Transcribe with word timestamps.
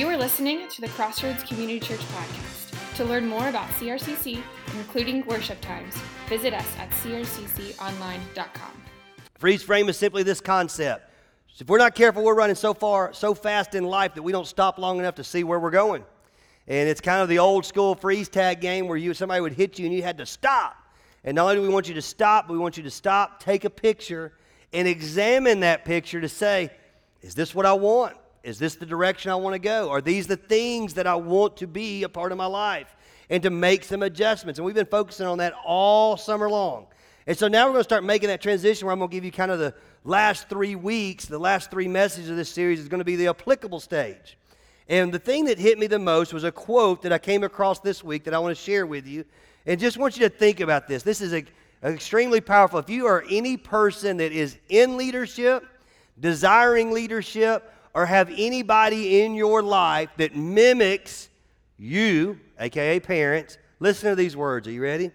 You 0.00 0.08
are 0.08 0.16
listening 0.16 0.66
to 0.68 0.80
the 0.80 0.88
Crossroads 0.88 1.42
Community 1.42 1.78
Church 1.78 2.00
podcast. 2.00 2.96
To 2.96 3.04
learn 3.04 3.26
more 3.26 3.50
about 3.50 3.68
CRCC, 3.72 4.42
including 4.72 5.26
worship 5.26 5.60
times, 5.60 5.94
visit 6.26 6.54
us 6.54 6.66
at 6.78 6.88
crcconline.com. 6.88 8.82
Freeze 9.36 9.62
frame 9.62 9.90
is 9.90 9.98
simply 9.98 10.22
this 10.22 10.40
concept. 10.40 11.12
If 11.58 11.68
we're 11.68 11.76
not 11.76 11.94
careful, 11.94 12.24
we're 12.24 12.34
running 12.34 12.56
so 12.56 12.72
far, 12.72 13.12
so 13.12 13.34
fast 13.34 13.74
in 13.74 13.84
life 13.84 14.14
that 14.14 14.22
we 14.22 14.32
don't 14.32 14.46
stop 14.46 14.78
long 14.78 14.98
enough 14.98 15.16
to 15.16 15.22
see 15.22 15.44
where 15.44 15.60
we're 15.60 15.70
going. 15.70 16.02
And 16.66 16.88
it's 16.88 17.02
kind 17.02 17.20
of 17.20 17.28
the 17.28 17.38
old 17.38 17.66
school 17.66 17.94
freeze 17.94 18.30
tag 18.30 18.62
game 18.62 18.88
where 18.88 18.96
you 18.96 19.12
somebody 19.12 19.42
would 19.42 19.52
hit 19.52 19.78
you 19.78 19.84
and 19.84 19.94
you 19.94 20.02
had 20.02 20.16
to 20.16 20.24
stop. 20.24 20.78
And 21.24 21.34
not 21.34 21.42
only 21.42 21.56
do 21.56 21.60
we 21.60 21.68
want 21.68 21.88
you 21.88 21.94
to 21.94 22.00
stop, 22.00 22.46
but 22.48 22.54
we 22.54 22.58
want 22.58 22.78
you 22.78 22.84
to 22.84 22.90
stop, 22.90 23.38
take 23.38 23.66
a 23.66 23.70
picture, 23.70 24.32
and 24.72 24.88
examine 24.88 25.60
that 25.60 25.84
picture 25.84 26.22
to 26.22 26.28
say, 26.30 26.70
is 27.20 27.34
this 27.34 27.54
what 27.54 27.66
I 27.66 27.74
want? 27.74 28.16
Is 28.42 28.58
this 28.58 28.76
the 28.76 28.86
direction 28.86 29.30
I 29.30 29.34
want 29.36 29.54
to 29.54 29.58
go? 29.58 29.90
Are 29.90 30.00
these 30.00 30.26
the 30.26 30.36
things 30.36 30.94
that 30.94 31.06
I 31.06 31.14
want 31.14 31.58
to 31.58 31.66
be 31.66 32.02
a 32.04 32.08
part 32.08 32.32
of 32.32 32.38
my 32.38 32.46
life? 32.46 32.94
And 33.28 33.42
to 33.44 33.50
make 33.50 33.84
some 33.84 34.02
adjustments. 34.02 34.58
And 34.58 34.66
we've 34.66 34.74
been 34.74 34.86
focusing 34.86 35.26
on 35.26 35.38
that 35.38 35.54
all 35.64 36.16
summer 36.16 36.50
long. 36.50 36.86
And 37.26 37.38
so 37.38 37.46
now 37.46 37.66
we're 37.66 37.72
going 37.72 37.80
to 37.80 37.84
start 37.84 38.02
making 38.02 38.28
that 38.28 38.40
transition 38.40 38.86
where 38.86 38.92
I'm 38.92 38.98
going 38.98 39.10
to 39.10 39.16
give 39.16 39.24
you 39.24 39.30
kind 39.30 39.52
of 39.52 39.60
the 39.60 39.72
last 40.04 40.48
three 40.48 40.74
weeks, 40.74 41.26
the 41.26 41.38
last 41.38 41.70
three 41.70 41.86
messages 41.86 42.28
of 42.28 42.36
this 42.36 42.50
series 42.50 42.80
is 42.80 42.88
going 42.88 42.98
to 42.98 43.04
be 43.04 43.16
the 43.16 43.28
applicable 43.28 43.78
stage. 43.78 44.36
And 44.88 45.12
the 45.12 45.18
thing 45.20 45.44
that 45.44 45.58
hit 45.58 45.78
me 45.78 45.86
the 45.86 46.00
most 46.00 46.32
was 46.32 46.42
a 46.42 46.50
quote 46.50 47.02
that 47.02 47.12
I 47.12 47.18
came 47.18 47.44
across 47.44 47.78
this 47.78 48.02
week 48.02 48.24
that 48.24 48.34
I 48.34 48.38
want 48.40 48.56
to 48.56 48.60
share 48.60 48.86
with 48.86 49.06
you. 49.06 49.24
And 49.66 49.78
just 49.78 49.96
want 49.96 50.16
you 50.16 50.28
to 50.28 50.34
think 50.34 50.58
about 50.58 50.88
this. 50.88 51.04
This 51.04 51.20
is 51.20 51.32
a, 51.32 51.44
extremely 51.84 52.40
powerful. 52.40 52.80
If 52.80 52.90
you 52.90 53.06
are 53.06 53.24
any 53.30 53.56
person 53.56 54.16
that 54.16 54.32
is 54.32 54.58
in 54.68 54.96
leadership, 54.96 55.64
desiring 56.18 56.90
leadership, 56.90 57.72
or 57.94 58.06
have 58.06 58.30
anybody 58.36 59.22
in 59.22 59.34
your 59.34 59.62
life 59.62 60.10
that 60.16 60.36
mimics 60.36 61.28
you, 61.78 62.38
aka 62.58 63.00
parents, 63.00 63.58
listen 63.80 64.10
to 64.10 64.16
these 64.16 64.36
words. 64.36 64.68
Are 64.68 64.72
you 64.72 64.82
ready? 64.82 65.10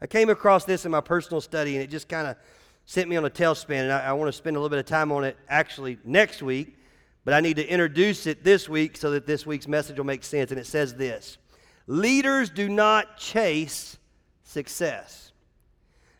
I 0.00 0.06
came 0.06 0.28
across 0.28 0.64
this 0.64 0.84
in 0.84 0.90
my 0.90 1.00
personal 1.00 1.40
study 1.40 1.74
and 1.74 1.82
it 1.82 1.90
just 1.90 2.08
kind 2.08 2.26
of 2.26 2.36
sent 2.84 3.08
me 3.08 3.16
on 3.16 3.24
a 3.24 3.30
tailspin. 3.30 3.82
And 3.82 3.92
I, 3.92 4.06
I 4.06 4.12
want 4.12 4.28
to 4.28 4.32
spend 4.32 4.56
a 4.56 4.60
little 4.60 4.70
bit 4.70 4.78
of 4.78 4.86
time 4.86 5.12
on 5.12 5.24
it 5.24 5.36
actually 5.48 5.98
next 6.04 6.42
week, 6.42 6.76
but 7.24 7.34
I 7.34 7.40
need 7.40 7.56
to 7.56 7.66
introduce 7.66 8.26
it 8.26 8.44
this 8.44 8.68
week 8.68 8.96
so 8.96 9.10
that 9.10 9.26
this 9.26 9.46
week's 9.46 9.68
message 9.68 9.98
will 9.98 10.04
make 10.04 10.24
sense. 10.24 10.50
And 10.50 10.60
it 10.60 10.66
says 10.66 10.94
this 10.94 11.38
Leaders 11.86 12.50
do 12.50 12.68
not 12.68 13.16
chase 13.16 13.98
success, 14.44 15.32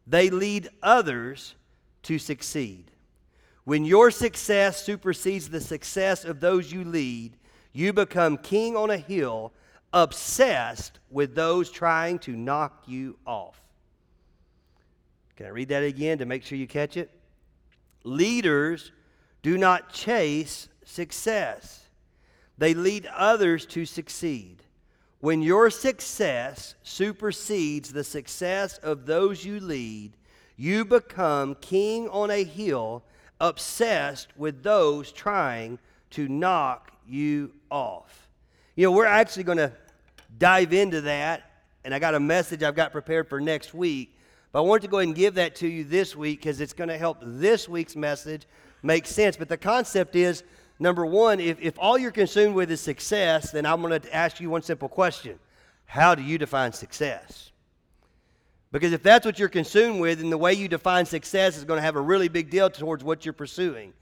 they 0.06 0.30
lead 0.30 0.68
others 0.82 1.54
to 2.04 2.18
succeed. 2.18 2.90
When 3.66 3.84
your 3.84 4.12
success 4.12 4.84
supersedes 4.84 5.48
the 5.48 5.60
success 5.60 6.24
of 6.24 6.38
those 6.38 6.70
you 6.70 6.84
lead, 6.84 7.36
you 7.72 7.92
become 7.92 8.38
king 8.38 8.76
on 8.76 8.90
a 8.90 8.96
hill, 8.96 9.52
obsessed 9.92 11.00
with 11.10 11.34
those 11.34 11.68
trying 11.68 12.20
to 12.20 12.36
knock 12.36 12.84
you 12.86 13.18
off. 13.26 13.60
Can 15.34 15.46
I 15.46 15.48
read 15.48 15.70
that 15.70 15.82
again 15.82 16.18
to 16.18 16.26
make 16.26 16.44
sure 16.44 16.56
you 16.56 16.68
catch 16.68 16.96
it? 16.96 17.10
Leaders 18.04 18.92
do 19.42 19.58
not 19.58 19.92
chase 19.92 20.68
success, 20.84 21.88
they 22.58 22.72
lead 22.72 23.06
others 23.06 23.66
to 23.66 23.84
succeed. 23.84 24.62
When 25.18 25.42
your 25.42 25.70
success 25.70 26.76
supersedes 26.84 27.92
the 27.92 28.04
success 28.04 28.78
of 28.78 29.06
those 29.06 29.44
you 29.44 29.58
lead, 29.58 30.12
you 30.56 30.84
become 30.84 31.56
king 31.56 32.08
on 32.10 32.30
a 32.30 32.44
hill 32.44 33.02
obsessed 33.40 34.28
with 34.36 34.62
those 34.62 35.12
trying 35.12 35.78
to 36.10 36.28
knock 36.28 36.92
you 37.06 37.52
off. 37.70 38.28
You 38.74 38.86
know, 38.86 38.92
we're 38.92 39.06
actually 39.06 39.44
going 39.44 39.58
to 39.58 39.72
dive 40.38 40.72
into 40.72 41.02
that, 41.02 41.50
and 41.84 41.94
I 41.94 41.98
got 41.98 42.14
a 42.14 42.20
message 42.20 42.62
I've 42.62 42.74
got 42.74 42.92
prepared 42.92 43.28
for 43.28 43.40
next 43.40 43.74
week. 43.74 44.16
But 44.52 44.60
I 44.60 44.62
wanted 44.62 44.82
to 44.82 44.88
go 44.88 44.98
ahead 44.98 45.08
and 45.08 45.16
give 45.16 45.34
that 45.34 45.56
to 45.56 45.68
you 45.68 45.84
this 45.84 46.16
week 46.16 46.40
because 46.40 46.60
it's 46.60 46.72
going 46.72 46.88
to 46.88 46.98
help 46.98 47.18
this 47.22 47.68
week's 47.68 47.96
message 47.96 48.46
make 48.82 49.06
sense. 49.06 49.36
But 49.36 49.48
the 49.48 49.56
concept 49.56 50.16
is 50.16 50.42
number 50.78 51.04
one, 51.04 51.40
if, 51.40 51.60
if 51.60 51.78
all 51.78 51.98
you're 51.98 52.10
consumed 52.10 52.54
with 52.54 52.70
is 52.70 52.80
success, 52.80 53.50
then 53.50 53.66
I'm 53.66 53.82
going 53.82 54.00
to 54.00 54.14
ask 54.14 54.40
you 54.40 54.50
one 54.50 54.62
simple 54.62 54.88
question 54.88 55.38
How 55.84 56.14
do 56.14 56.22
you 56.22 56.38
define 56.38 56.72
success? 56.72 57.52
Because 58.76 58.92
if 58.92 59.02
that's 59.02 59.24
what 59.24 59.38
you're 59.38 59.48
consumed 59.48 60.02
with, 60.02 60.18
then 60.18 60.28
the 60.28 60.36
way 60.36 60.52
you 60.52 60.68
define 60.68 61.06
success 61.06 61.56
is 61.56 61.64
going 61.64 61.78
to 61.78 61.82
have 61.82 61.96
a 61.96 62.00
really 62.00 62.28
big 62.28 62.50
deal 62.50 62.68
towards 62.68 63.02
what 63.02 63.24
you're 63.24 63.32
pursuing. 63.32 63.94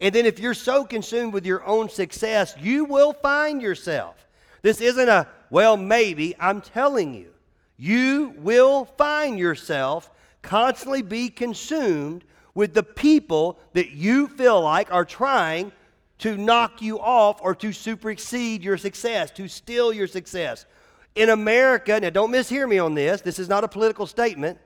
And 0.00 0.14
then 0.14 0.24
if 0.24 0.38
you're 0.38 0.54
so 0.54 0.84
consumed 0.84 1.32
with 1.32 1.44
your 1.44 1.66
own 1.66 1.88
success, 1.88 2.54
you 2.60 2.84
will 2.84 3.12
find 3.12 3.60
yourself. 3.60 4.24
This 4.62 4.80
isn't 4.80 5.08
a, 5.08 5.26
well, 5.50 5.76
maybe. 5.76 6.36
I'm 6.38 6.60
telling 6.60 7.12
you, 7.12 7.32
you 7.76 8.32
will 8.38 8.84
find 8.84 9.36
yourself 9.36 10.08
constantly 10.42 11.02
be 11.02 11.28
consumed 11.28 12.22
with 12.54 12.72
the 12.72 12.84
people 12.84 13.58
that 13.72 13.90
you 13.90 14.28
feel 14.28 14.60
like 14.60 14.92
are 14.92 15.04
trying 15.04 15.72
to 16.18 16.36
knock 16.36 16.80
you 16.80 17.00
off 17.00 17.40
or 17.42 17.52
to 17.56 17.72
supersede 17.72 18.62
your 18.62 18.78
success, 18.78 19.32
to 19.32 19.48
steal 19.48 19.92
your 19.92 20.06
success, 20.06 20.66
in 21.14 21.28
America, 21.28 21.98
now 22.00 22.10
don't 22.10 22.30
mishear 22.30 22.68
me 22.68 22.78
on 22.78 22.94
this, 22.94 23.20
this 23.20 23.38
is 23.38 23.48
not 23.48 23.64
a 23.64 23.68
political 23.68 24.06
statement, 24.06 24.58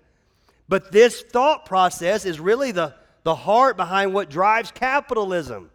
but 0.68 0.92
this 0.92 1.22
thought 1.22 1.66
process 1.66 2.24
is 2.24 2.40
really 2.40 2.72
the, 2.72 2.94
the 3.22 3.34
heart 3.34 3.76
behind 3.76 4.14
what 4.14 4.30
drives 4.30 4.70
capitalism. 4.70 5.70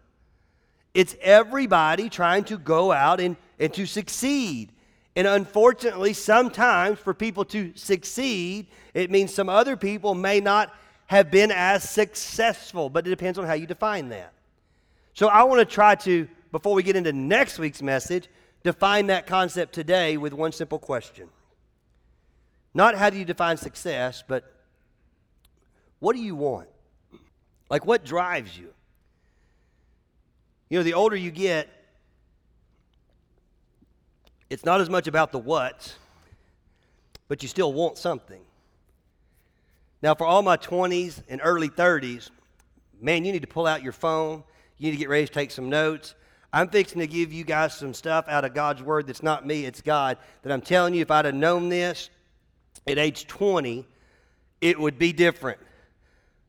It's 0.93 1.15
everybody 1.21 2.09
trying 2.09 2.45
to 2.45 2.57
go 2.57 2.91
out 2.91 3.19
and, 3.19 3.37
and 3.59 3.73
to 3.75 3.85
succeed. 3.85 4.71
And 5.15 5.27
unfortunately, 5.27 6.13
sometimes 6.13 6.99
for 6.99 7.13
people 7.13 7.45
to 7.45 7.71
succeed, 7.75 8.67
it 8.93 9.11
means 9.11 9.33
some 9.33 9.49
other 9.49 9.75
people 9.75 10.15
may 10.15 10.39
not 10.39 10.73
have 11.07 11.31
been 11.31 11.51
as 11.51 11.87
successful, 11.87 12.89
but 12.89 13.05
it 13.05 13.09
depends 13.09 13.37
on 13.39 13.45
how 13.45 13.53
you 13.53 13.65
define 13.65 14.09
that. 14.09 14.33
So 15.13 15.27
I 15.27 15.43
want 15.43 15.59
to 15.59 15.65
try 15.65 15.95
to, 15.95 16.27
before 16.51 16.73
we 16.73 16.83
get 16.83 16.95
into 16.95 17.11
next 17.11 17.59
week's 17.59 17.81
message, 17.81 18.27
define 18.63 19.07
that 19.07 19.27
concept 19.27 19.73
today 19.73 20.17
with 20.17 20.33
one 20.33 20.51
simple 20.51 20.79
question. 20.79 21.29
Not 22.73 22.95
how 22.95 23.09
do 23.09 23.17
you 23.17 23.25
define 23.25 23.57
success, 23.57 24.23
but 24.27 24.51
what 25.99 26.15
do 26.15 26.21
you 26.21 26.35
want? 26.35 26.69
Like, 27.69 27.85
what 27.85 28.03
drives 28.03 28.57
you? 28.57 28.73
You 30.69 30.79
know, 30.79 30.83
the 30.83 30.93
older 30.93 31.15
you 31.15 31.31
get, 31.31 31.67
it's 34.49 34.65
not 34.65 34.81
as 34.81 34.89
much 34.89 35.07
about 35.07 35.31
the 35.31 35.39
what, 35.39 35.95
but 37.27 37.43
you 37.43 37.49
still 37.49 37.73
want 37.73 37.97
something. 37.97 38.41
Now, 40.01 40.15
for 40.15 40.25
all 40.25 40.41
my 40.41 40.57
20s 40.57 41.21
and 41.27 41.41
early 41.43 41.69
30s, 41.69 42.29
man, 43.01 43.25
you 43.25 43.31
need 43.31 43.41
to 43.41 43.47
pull 43.47 43.67
out 43.67 43.83
your 43.83 43.91
phone. 43.91 44.43
You 44.77 44.85
need 44.85 44.91
to 44.91 44.97
get 44.97 45.09
ready 45.09 45.25
to 45.25 45.33
take 45.33 45.51
some 45.51 45.69
notes. 45.69 46.15
I'm 46.51 46.69
fixing 46.69 46.99
to 46.99 47.07
give 47.07 47.31
you 47.31 47.43
guys 47.43 47.75
some 47.75 47.93
stuff 47.93 48.25
out 48.27 48.43
of 48.43 48.53
God's 48.53 48.81
Word 48.81 49.07
that's 49.07 49.21
not 49.21 49.45
me, 49.45 49.65
it's 49.65 49.81
God. 49.81 50.17
That 50.41 50.51
I'm 50.51 50.61
telling 50.61 50.93
you, 50.93 51.01
if 51.01 51.11
I'd 51.11 51.25
have 51.25 51.35
known 51.35 51.69
this 51.69 52.09
at 52.87 52.97
age 52.97 53.27
20, 53.27 53.85
it 54.61 54.79
would 54.79 54.97
be 54.97 55.13
different. 55.13 55.59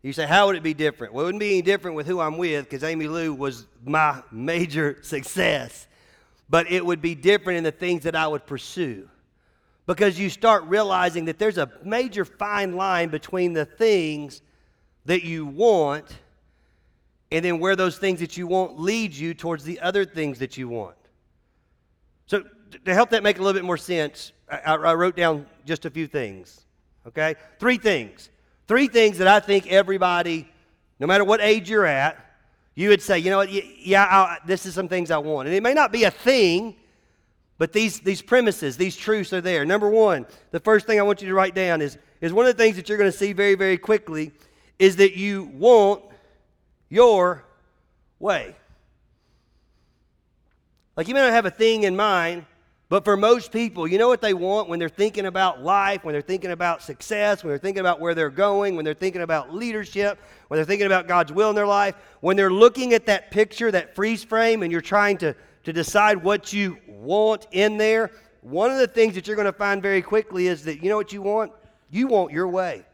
You 0.02 0.14
say, 0.14 0.26
how 0.26 0.46
would 0.46 0.56
it 0.56 0.62
be 0.62 0.72
different? 0.72 1.12
Well, 1.12 1.24
it 1.24 1.26
wouldn't 1.26 1.40
be 1.40 1.50
any 1.50 1.62
different 1.62 1.96
with 1.96 2.06
who 2.06 2.20
I'm 2.20 2.38
with 2.38 2.64
because 2.64 2.82
Amy 2.82 3.06
Lou 3.06 3.34
was 3.34 3.66
my 3.84 4.22
major 4.30 4.98
success. 5.02 5.86
But 6.48 6.70
it 6.70 6.84
would 6.84 7.02
be 7.02 7.14
different 7.14 7.58
in 7.58 7.64
the 7.64 7.72
things 7.72 8.04
that 8.04 8.16
I 8.16 8.26
would 8.26 8.46
pursue. 8.46 9.08
Because 9.86 10.18
you 10.18 10.30
start 10.30 10.64
realizing 10.64 11.26
that 11.26 11.38
there's 11.38 11.58
a 11.58 11.70
major 11.84 12.24
fine 12.24 12.74
line 12.76 13.10
between 13.10 13.52
the 13.52 13.64
things 13.64 14.40
that 15.04 15.24
you 15.24 15.46
want 15.46 16.06
and 17.32 17.44
then 17.44 17.58
where 17.58 17.76
those 17.76 17.98
things 17.98 18.20
that 18.20 18.36
you 18.36 18.46
want 18.46 18.78
lead 18.78 19.14
you 19.14 19.34
towards 19.34 19.64
the 19.64 19.80
other 19.80 20.04
things 20.04 20.38
that 20.40 20.56
you 20.56 20.68
want. 20.68 20.96
So, 22.26 22.44
to 22.84 22.94
help 22.94 23.10
that 23.10 23.22
make 23.22 23.38
a 23.38 23.42
little 23.42 23.58
bit 23.58 23.64
more 23.64 23.76
sense, 23.76 24.32
I, 24.48 24.74
I 24.74 24.94
wrote 24.94 25.16
down 25.16 25.46
just 25.64 25.84
a 25.84 25.90
few 25.90 26.06
things. 26.06 26.60
Okay? 27.06 27.34
Three 27.58 27.78
things. 27.78 28.30
Three 28.68 28.86
things 28.86 29.18
that 29.18 29.26
I 29.26 29.40
think 29.40 29.66
everybody, 29.66 30.48
no 30.98 31.06
matter 31.06 31.24
what 31.24 31.40
age 31.40 31.68
you're 31.68 31.86
at, 31.86 32.24
you 32.74 32.88
would 32.90 33.02
say, 33.02 33.18
you 33.18 33.30
know 33.30 33.38
what, 33.38 33.50
yeah, 33.84 34.04
I, 34.04 34.38
this 34.46 34.64
is 34.66 34.74
some 34.74 34.88
things 34.88 35.10
I 35.10 35.18
want. 35.18 35.48
And 35.48 35.56
it 35.56 35.62
may 35.62 35.74
not 35.74 35.90
be 35.90 36.04
a 36.04 36.10
thing, 36.10 36.76
but 37.58 37.72
these, 37.72 38.00
these 38.00 38.22
premises, 38.22 38.76
these 38.76 38.96
truths 38.96 39.32
are 39.32 39.40
there. 39.40 39.64
Number 39.64 39.88
one, 39.88 40.26
the 40.50 40.60
first 40.60 40.86
thing 40.86 40.98
I 40.98 41.02
want 41.02 41.20
you 41.20 41.28
to 41.28 41.34
write 41.34 41.54
down 41.54 41.82
is, 41.82 41.98
is 42.20 42.32
one 42.32 42.46
of 42.46 42.56
the 42.56 42.62
things 42.62 42.76
that 42.76 42.88
you're 42.88 42.96
going 42.98 43.10
to 43.10 43.16
see 43.16 43.32
very, 43.32 43.54
very 43.54 43.76
quickly 43.76 44.32
is 44.78 44.96
that 44.96 45.16
you 45.16 45.50
want 45.52 46.04
your 46.90 47.44
way. 48.18 48.54
Like 50.96 51.08
you 51.08 51.14
may 51.14 51.20
not 51.20 51.32
have 51.32 51.46
a 51.46 51.50
thing 51.50 51.84
in 51.84 51.96
mind, 51.96 52.44
but 52.90 53.04
for 53.04 53.16
most 53.16 53.52
people, 53.52 53.86
you 53.86 53.98
know 53.98 54.08
what 54.08 54.20
they 54.20 54.34
want 54.34 54.68
when 54.68 54.80
they're 54.80 54.88
thinking 54.88 55.26
about 55.26 55.62
life, 55.62 56.04
when 56.04 56.12
they're 56.12 56.20
thinking 56.20 56.50
about 56.50 56.82
success, 56.82 57.44
when 57.44 57.50
they're 57.50 57.58
thinking 57.58 57.80
about 57.80 58.00
where 58.00 58.14
they're 58.14 58.28
going, 58.28 58.74
when 58.74 58.84
they're 58.84 58.94
thinking 58.94 59.22
about 59.22 59.54
leadership, 59.54 60.18
when 60.48 60.58
they're 60.58 60.64
thinking 60.66 60.86
about 60.86 61.06
God's 61.06 61.32
will 61.32 61.50
in 61.50 61.54
their 61.54 61.68
life, 61.68 61.94
when 62.20 62.36
they're 62.36 62.52
looking 62.52 62.92
at 62.92 63.06
that 63.06 63.30
picture, 63.30 63.70
that 63.70 63.94
freeze 63.94 64.24
frame, 64.24 64.64
and 64.64 64.72
you're 64.72 64.80
trying 64.80 65.16
to, 65.18 65.36
to 65.62 65.72
decide 65.72 66.22
what 66.22 66.52
you 66.52 66.78
want 66.88 67.46
in 67.52 67.78
there, 67.78 68.10
one 68.40 68.72
of 68.72 68.78
the 68.78 68.88
things 68.88 69.14
that 69.14 69.28
you're 69.28 69.36
going 69.36 69.46
to 69.46 69.52
find 69.52 69.80
very 69.80 70.02
quickly 70.02 70.48
is 70.48 70.64
that 70.64 70.82
you 70.82 70.88
know 70.88 70.96
what 70.96 71.12
you 71.12 71.22
want? 71.22 71.52
You 71.90 72.08
want 72.08 72.32
your 72.32 72.48
way. 72.48 72.84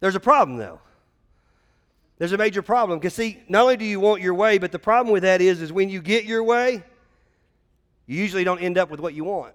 There's 0.00 0.14
a 0.14 0.20
problem, 0.20 0.56
though. 0.56 0.80
There's 2.18 2.32
a 2.32 2.38
major 2.38 2.62
problem 2.62 2.98
because 2.98 3.14
see, 3.14 3.38
not 3.48 3.62
only 3.62 3.76
do 3.76 3.84
you 3.84 4.00
want 4.00 4.22
your 4.22 4.34
way, 4.34 4.58
but 4.58 4.72
the 4.72 4.78
problem 4.78 5.12
with 5.12 5.22
that 5.22 5.40
is, 5.40 5.60
is 5.60 5.72
when 5.72 5.90
you 5.90 6.00
get 6.00 6.24
your 6.24 6.42
way, 6.42 6.82
you 8.06 8.16
usually 8.16 8.44
don't 8.44 8.60
end 8.60 8.78
up 8.78 8.90
with 8.90 9.00
what 9.00 9.14
you 9.14 9.24
want. 9.24 9.52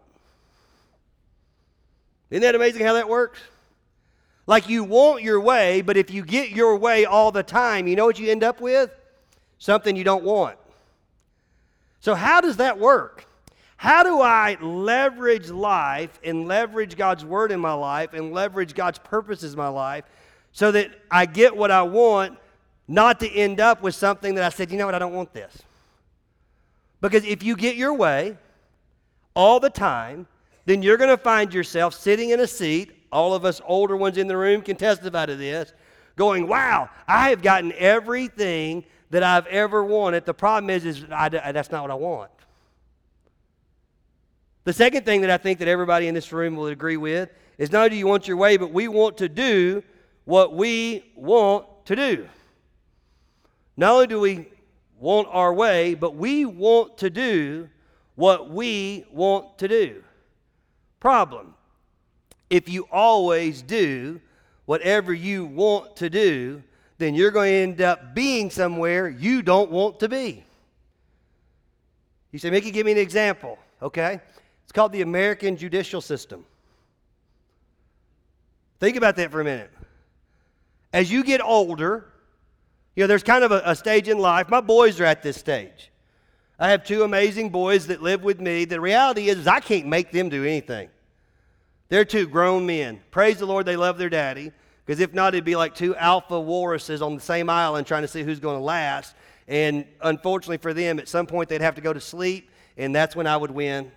Isn't 2.30 2.44
that 2.44 2.56
amazing 2.56 2.86
how 2.86 2.94
that 2.94 3.10
works? 3.10 3.40
Like 4.48 4.70
you 4.70 4.84
want 4.84 5.24
your 5.24 5.40
way, 5.40 5.82
but 5.82 5.98
if 5.98 6.12
you 6.12 6.24
get 6.24 6.52
your 6.52 6.78
way 6.78 7.06
all 7.06 7.32
the 7.32 7.44
time, 7.44 7.88
you 7.88 7.96
know 7.96 8.06
what 8.06 8.20
you 8.20 8.30
end 8.30 8.44
up 8.44 8.62
with? 8.62 8.92
Something 9.60 9.96
you 9.96 10.04
don't 10.04 10.24
want. 10.24 10.58
So, 12.00 12.16
how 12.16 12.42
does 12.42 12.58
that 12.58 12.80
work? 12.80 13.26
How 13.78 14.04
do 14.04 14.22
I 14.22 14.58
leverage 14.62 15.50
life 15.50 16.20
and 16.24 16.48
leverage 16.48 16.96
God's 16.96 17.26
word 17.26 17.52
in 17.52 17.60
my 17.60 17.74
life 17.74 18.14
and 18.14 18.32
leverage 18.32 18.76
God's 18.76 19.00
purposes 19.00 19.54
in 19.54 19.58
my 19.58 19.68
life 19.70 20.04
so 20.52 20.72
that 20.72 20.92
I 21.10 21.26
get 21.26 21.56
what 21.56 21.72
I 21.72 21.82
want, 21.84 22.38
not 22.92 23.22
to 23.22 23.32
end 23.32 23.62
up 23.62 23.82
with 23.82 23.96
something 23.96 24.36
that 24.36 24.44
I 24.44 24.50
said, 24.50 24.70
you 24.70 24.78
know 24.78 24.86
what, 24.86 24.96
I 24.96 25.00
don't 25.00 25.14
want 25.14 25.34
this. 25.34 25.64
Because 27.00 27.24
if 27.24 27.42
you 27.42 27.56
get 27.56 27.78
your 27.78 27.94
way 27.94 28.38
all 29.34 29.62
the 29.62 29.70
time, 29.70 30.28
then 30.66 30.84
you're 30.84 30.98
going 30.98 31.10
to 31.10 31.18
find 31.18 31.54
yourself 31.54 31.94
sitting 31.94 32.32
in 32.32 32.42
a 32.42 32.48
seat. 32.48 32.92
All 33.10 33.34
of 33.34 33.46
us 33.46 33.62
older 33.66 33.96
ones 33.96 34.18
in 34.18 34.28
the 34.28 34.36
room 34.36 34.62
can 34.62 34.76
testify 34.76 35.26
to 35.26 35.36
this, 35.38 35.74
going, 36.18 36.48
wow, 36.48 36.90
I 37.08 37.30
have 37.30 37.42
gotten 37.42 37.72
everything 37.78 38.84
that 39.10 39.24
I've 39.24 39.48
ever 39.48 39.84
wanted. 39.86 40.26
The 40.26 40.34
problem 40.34 40.70
is, 40.70 40.86
is 40.86 41.06
I, 41.10 41.30
that's 41.30 41.72
not 41.72 41.82
what 41.84 41.92
I 41.92 41.96
want. 41.96 42.32
The 44.66 44.74
second 44.74 45.06
thing 45.06 45.22
that 45.22 45.30
I 45.32 45.38
think 45.38 45.60
that 45.60 45.68
everybody 45.70 46.08
in 46.08 46.14
this 46.14 46.32
room 46.34 46.58
will 46.58 46.68
agree 46.68 46.98
with 46.98 47.30
is 47.58 47.72
not 47.72 47.80
only 47.80 47.90
do 47.92 47.96
you 47.96 48.08
want 48.08 48.28
your 48.28 48.38
way, 48.38 48.58
but 48.58 48.72
we 48.72 48.90
want 48.90 49.18
to 49.18 49.30
do 49.30 49.82
what 50.26 50.54
we 50.54 51.06
want 51.16 51.66
to 51.86 51.96
do. 51.96 52.28
Not 53.78 53.92
only 53.94 54.08
do 54.08 54.20
we 54.20 54.48
want 55.00 55.28
our 55.32 55.54
way, 55.54 55.94
but 55.94 56.16
we 56.16 56.46
want 56.46 56.98
to 57.00 57.10
do 57.10 57.70
what 58.16 58.50
we 58.50 59.06
want 59.12 59.58
to 59.58 59.68
do. 59.68 60.04
Problem 61.00 61.56
if 62.52 62.68
you 62.68 62.86
always 62.92 63.62
do 63.62 64.20
whatever 64.66 65.14
you 65.14 65.46
want 65.46 65.96
to 65.96 66.10
do, 66.10 66.62
then 66.98 67.16
you're 67.16 67.32
going 67.32 67.50
to 67.50 67.58
end 67.58 67.82
up 67.82 68.14
being 68.14 68.50
somewhere 68.50 69.08
you 69.08 69.42
don't 69.42 69.72
want 69.72 70.02
to 70.02 70.10
be. 70.10 70.44
You 72.32 72.40
say, 72.40 72.50
Mickey, 72.50 72.70
give 72.70 72.86
me 72.86 72.92
an 72.92 72.98
example. 72.98 73.58
Okay. 73.82 74.20
It's 74.64 74.72
called 74.74 74.92
the 74.92 75.02
American 75.02 75.56
judicial 75.56 76.02
system. 76.02 76.46
Think 78.82 78.98
about 78.98 79.16
that 79.16 79.32
for 79.32 79.40
a 79.40 79.46
minute. 79.46 79.72
As 80.92 81.10
you 81.10 81.24
get 81.24 81.42
older, 81.42 82.11
you 82.96 83.04
know, 83.04 83.08
there's 83.08 83.24
kind 83.24 83.44
of 83.44 83.52
a, 83.52 83.62
a, 83.66 83.76
stage 83.76 84.08
in 84.08 84.18
life. 84.18 84.50
My 84.50 84.62
boys 84.62 85.00
are 85.00 85.06
at 85.06 85.24
this 85.24 85.38
stage. 85.38 85.92
I 86.60 86.70
have 86.70 86.84
two 86.84 87.04
amazing 87.04 87.50
boys 87.50 87.88
that 87.88 88.02
live 88.02 88.24
with 88.24 88.40
me. 88.40 88.66
The 88.66 88.80
reality 88.80 89.30
is, 89.30 89.40
is 89.40 89.48
I 89.48 89.60
can't 89.60 89.88
make 89.88 90.12
them 90.12 90.30
do 90.30 90.44
anything. 90.44 90.90
They're 91.90 92.06
two 92.06 92.28
grown 92.28 92.66
men. 92.66 93.02
Praise 93.10 93.40
the 93.40 93.46
Lord, 93.46 93.66
they 93.66 93.76
love 93.76 93.98
their 93.98 94.10
daddy. 94.10 94.52
Because 94.86 95.00
if 95.00 95.14
not, 95.14 95.34
it'd 95.34 95.46
be 95.46 95.56
like 95.56 95.76
two 95.76 95.96
alpha 95.96 96.40
walruses 96.40 97.02
on 97.02 97.16
the 97.16 97.22
same 97.22 97.50
island 97.50 97.88
trying 97.88 98.02
to 98.02 98.08
see 98.08 98.24
who's 98.24 98.40
going 98.40 98.58
to 98.58 98.64
last. 98.64 99.16
And 99.48 99.86
unfortunately 100.02 100.58
for 100.58 100.74
them, 100.74 101.00
at 101.00 101.08
some 101.08 101.28
point 101.28 101.50
they'd 101.50 101.62
have 101.62 101.76
to 101.76 101.82
go 101.82 101.94
to 101.94 102.00
sleep, 102.00 102.50
and 102.78 102.96
that's 102.96 103.16
when 103.16 103.28
I 103.28 103.38
would 103.38 103.52
win 103.52 103.92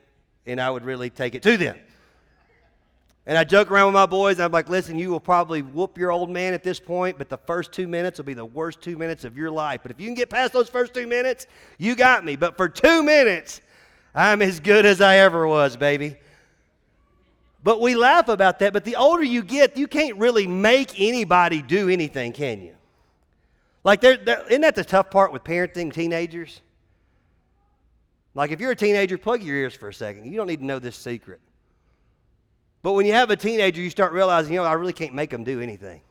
and 0.46 0.60
I 0.60 0.70
would 0.70 0.84
really 0.84 1.10
take 1.10 1.34
it 1.34 1.42
to 1.42 1.56
them. 1.56 1.76
And 3.26 3.38
I 3.38 3.44
joke 3.44 3.70
around 3.70 3.86
with 3.86 3.94
my 3.94 4.06
boys. 4.06 4.38
I'm 4.38 4.52
like, 4.52 4.68
listen, 4.68 4.98
you 4.98 5.10
will 5.10 5.20
probably 5.20 5.62
whoop 5.62 5.96
your 5.96 6.12
old 6.12 6.28
man 6.28 6.52
at 6.52 6.62
this 6.62 6.78
point, 6.78 7.16
but 7.16 7.30
the 7.30 7.38
first 7.38 7.72
two 7.72 7.88
minutes 7.88 8.18
will 8.18 8.26
be 8.26 8.34
the 8.34 8.44
worst 8.44 8.82
two 8.82 8.98
minutes 8.98 9.24
of 9.24 9.36
your 9.36 9.50
life. 9.50 9.80
But 9.82 9.92
if 9.92 10.00
you 10.00 10.06
can 10.06 10.14
get 10.14 10.28
past 10.28 10.52
those 10.52 10.68
first 10.68 10.92
two 10.92 11.06
minutes, 11.06 11.46
you 11.78 11.96
got 11.96 12.24
me. 12.24 12.36
But 12.36 12.56
for 12.56 12.68
two 12.68 13.02
minutes, 13.02 13.62
I'm 14.14 14.42
as 14.42 14.60
good 14.60 14.84
as 14.84 15.00
I 15.00 15.18
ever 15.18 15.46
was, 15.46 15.76
baby. 15.76 16.16
But 17.62 17.80
we 17.80 17.94
laugh 17.94 18.28
about 18.28 18.58
that. 18.58 18.74
But 18.74 18.84
the 18.84 18.96
older 18.96 19.24
you 19.24 19.42
get, 19.42 19.78
you 19.78 19.86
can't 19.86 20.18
really 20.18 20.46
make 20.46 21.00
anybody 21.00 21.62
do 21.62 21.88
anything, 21.88 22.32
can 22.34 22.60
you? 22.60 22.74
Like, 23.84 24.02
they're, 24.02 24.18
isn't 24.48 24.60
that 24.60 24.74
the 24.74 24.84
tough 24.84 25.10
part 25.10 25.32
with 25.32 25.44
parenting 25.44 25.92
teenagers? 25.92 26.60
Like 28.34 28.50
if 28.50 28.60
you're 28.60 28.72
a 28.72 28.76
teenager, 28.76 29.16
plug 29.16 29.42
your 29.42 29.56
ears 29.56 29.74
for 29.74 29.88
a 29.88 29.94
second. 29.94 30.26
You 30.26 30.36
don't 30.36 30.48
need 30.48 30.58
to 30.58 30.66
know 30.66 30.78
this 30.78 30.96
secret. 30.96 31.40
But 32.84 32.92
when 32.92 33.06
you 33.06 33.14
have 33.14 33.30
a 33.30 33.36
teenager, 33.36 33.80
you 33.80 33.88
start 33.88 34.12
realizing, 34.12 34.52
you 34.52 34.58
know, 34.58 34.66
I 34.66 34.74
really 34.74 34.92
can't 34.92 35.14
make 35.14 35.30
them 35.30 35.42
do 35.42 35.58
anything. 35.62 36.02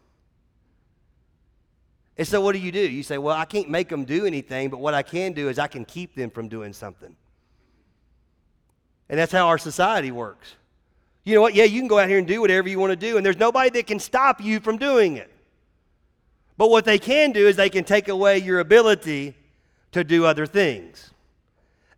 And 2.17 2.27
so 2.27 2.41
what 2.41 2.53
do 2.53 2.57
you 2.57 2.71
do? 2.71 2.79
You 2.79 3.03
say, 3.03 3.19
well, 3.19 3.35
I 3.35 3.45
can't 3.45 3.69
make 3.69 3.89
them 3.89 4.05
do 4.05 4.25
anything, 4.25 4.71
but 4.71 4.79
what 4.79 4.95
I 4.95 5.03
can 5.03 5.33
do 5.33 5.49
is 5.49 5.59
I 5.59 5.67
can 5.67 5.85
keep 5.85 6.15
them 6.15 6.31
from 6.31 6.47
doing 6.47 6.73
something. 6.73 7.15
And 9.07 9.19
that's 9.19 9.31
how 9.31 9.49
our 9.49 9.59
society 9.59 10.09
works. 10.09 10.55
You 11.23 11.35
know 11.35 11.41
what? 11.41 11.53
Yeah, 11.53 11.65
you 11.65 11.79
can 11.79 11.87
go 11.87 11.99
out 11.99 12.09
here 12.09 12.17
and 12.17 12.27
do 12.27 12.41
whatever 12.41 12.67
you 12.67 12.79
want 12.79 12.89
to 12.89 12.95
do, 12.95 13.17
and 13.17 13.25
there's 13.25 13.37
nobody 13.37 13.69
that 13.69 13.85
can 13.85 13.99
stop 13.99 14.41
you 14.41 14.59
from 14.59 14.77
doing 14.77 15.17
it. 15.17 15.31
But 16.57 16.71
what 16.71 16.85
they 16.85 16.97
can 16.97 17.33
do 17.33 17.47
is 17.47 17.55
they 17.55 17.69
can 17.69 17.83
take 17.83 18.07
away 18.07 18.39
your 18.39 18.59
ability 18.59 19.35
to 19.91 20.03
do 20.03 20.25
other 20.25 20.47
things 20.47 21.11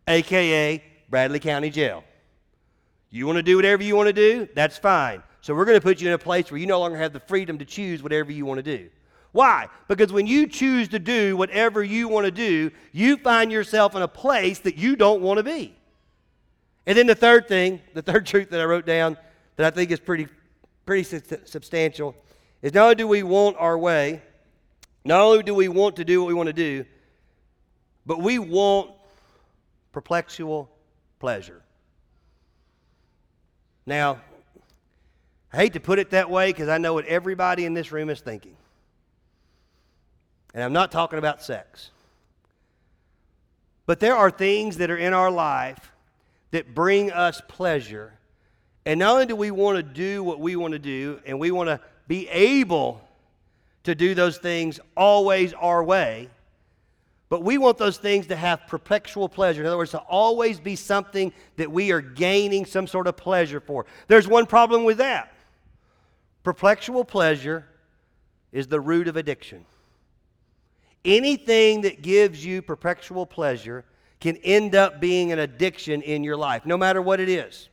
aka 0.06 0.84
Bradley 1.08 1.40
County 1.40 1.70
Jail. 1.70 2.04
You 3.16 3.26
want 3.26 3.36
to 3.36 3.42
do 3.42 3.56
whatever 3.56 3.82
you 3.82 3.96
want 3.96 4.08
to 4.08 4.12
do? 4.12 4.46
That's 4.54 4.76
fine. 4.76 5.22
So 5.40 5.54
we're 5.54 5.64
going 5.64 5.78
to 5.78 5.82
put 5.82 6.00
you 6.00 6.08
in 6.08 6.12
a 6.12 6.18
place 6.18 6.50
where 6.50 6.58
you 6.58 6.66
no 6.66 6.78
longer 6.78 6.98
have 6.98 7.12
the 7.12 7.20
freedom 7.20 7.56
to 7.58 7.64
choose 7.64 8.02
whatever 8.02 8.30
you 8.30 8.44
want 8.44 8.58
to 8.58 8.78
do. 8.78 8.90
Why? 9.32 9.68
Because 9.88 10.12
when 10.12 10.26
you 10.26 10.46
choose 10.46 10.88
to 10.88 10.98
do 10.98 11.36
whatever 11.36 11.82
you 11.82 12.08
want 12.08 12.26
to 12.26 12.30
do, 12.30 12.70
you 12.92 13.16
find 13.16 13.50
yourself 13.50 13.94
in 13.94 14.02
a 14.02 14.08
place 14.08 14.58
that 14.60 14.76
you 14.76 14.96
don't 14.96 15.22
want 15.22 15.38
to 15.38 15.42
be. 15.42 15.74
And 16.86 16.96
then 16.96 17.06
the 17.06 17.14
third 17.14 17.48
thing, 17.48 17.80
the 17.94 18.02
third 18.02 18.26
truth 18.32 18.50
that 18.50 18.60
I 18.60 18.64
wrote 18.64 18.84
down 18.84 19.16
that 19.56 19.66
I 19.66 19.70
think 19.74 19.90
is 19.90 20.00
pretty, 20.00 20.28
pretty 20.84 21.04
substantial 21.44 22.14
is 22.60 22.74
not 22.74 22.82
only 22.82 22.94
do 22.96 23.08
we 23.08 23.22
want 23.22 23.56
our 23.58 23.78
way, 23.78 24.22
not 25.04 25.20
only 25.20 25.42
do 25.42 25.54
we 25.54 25.68
want 25.68 25.96
to 25.96 26.04
do 26.04 26.20
what 26.20 26.28
we 26.28 26.34
want 26.34 26.48
to 26.48 26.52
do, 26.52 26.84
but 28.04 28.20
we 28.20 28.38
want 28.38 28.90
perpetual 29.92 30.70
pleasure. 31.18 31.62
Now, 33.86 34.20
I 35.52 35.58
hate 35.58 35.74
to 35.74 35.80
put 35.80 35.98
it 35.98 36.10
that 36.10 36.28
way 36.28 36.52
because 36.52 36.68
I 36.68 36.78
know 36.78 36.92
what 36.92 37.06
everybody 37.06 37.64
in 37.64 37.72
this 37.72 37.92
room 37.92 38.10
is 38.10 38.20
thinking. 38.20 38.56
And 40.52 40.62
I'm 40.62 40.72
not 40.72 40.90
talking 40.90 41.18
about 41.18 41.42
sex. 41.42 41.90
But 43.86 44.00
there 44.00 44.16
are 44.16 44.30
things 44.30 44.78
that 44.78 44.90
are 44.90 44.96
in 44.96 45.12
our 45.12 45.30
life 45.30 45.92
that 46.50 46.74
bring 46.74 47.12
us 47.12 47.40
pleasure. 47.46 48.12
And 48.84 48.98
not 48.98 49.12
only 49.12 49.26
do 49.26 49.36
we 49.36 49.50
want 49.50 49.76
to 49.76 49.82
do 49.82 50.24
what 50.24 50.40
we 50.40 50.56
want 50.56 50.72
to 50.72 50.78
do, 50.78 51.20
and 51.24 51.38
we 51.38 51.50
want 51.50 51.68
to 51.68 51.80
be 52.08 52.28
able 52.28 53.00
to 53.84 53.94
do 53.94 54.14
those 54.14 54.38
things 54.38 54.80
always 54.96 55.52
our 55.52 55.82
way, 55.82 56.28
but 57.28 57.42
we 57.42 57.58
want 57.58 57.78
those 57.78 57.98
things 57.98 58.28
to 58.28 58.36
have 58.36 58.66
perpetual 58.68 59.28
pleasure. 59.28 59.62
In 59.62 59.66
other 59.66 59.76
words, 59.76 59.90
to 59.90 59.98
always 59.98 60.60
be 60.60 60.76
something 60.76 61.32
that 61.56 61.70
we 61.70 61.90
are 61.90 62.00
gaining 62.00 62.64
some 62.64 62.86
sort 62.86 63.06
of 63.08 63.16
pleasure 63.16 63.60
for. 63.60 63.86
There's 64.06 64.28
one 64.28 64.46
problem 64.46 64.84
with 64.84 64.98
that. 64.98 65.32
Perpetual 66.44 67.04
pleasure 67.04 67.66
is 68.52 68.68
the 68.68 68.80
root 68.80 69.08
of 69.08 69.16
addiction. 69.16 69.64
Anything 71.04 71.82
that 71.82 72.02
gives 72.02 72.44
you 72.44 72.62
perpetual 72.62 73.26
pleasure 73.26 73.84
can 74.20 74.36
end 74.38 74.74
up 74.74 75.00
being 75.00 75.32
an 75.32 75.40
addiction 75.40 76.02
in 76.02 76.24
your 76.24 76.36
life, 76.36 76.64
no 76.64 76.76
matter 76.76 77.02
what 77.02 77.20
it 77.20 77.28
is. 77.28 77.68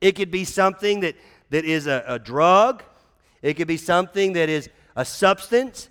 It 0.00 0.16
could 0.16 0.30
be 0.30 0.44
something 0.44 1.00
that, 1.00 1.14
that 1.50 1.64
is 1.64 1.86
a, 1.86 2.04
a 2.06 2.18
drug, 2.18 2.82
it 3.40 3.54
could 3.54 3.68
be 3.68 3.76
something 3.76 4.32
that 4.34 4.48
is 4.48 4.68
a 4.96 5.04
substance, 5.04 5.88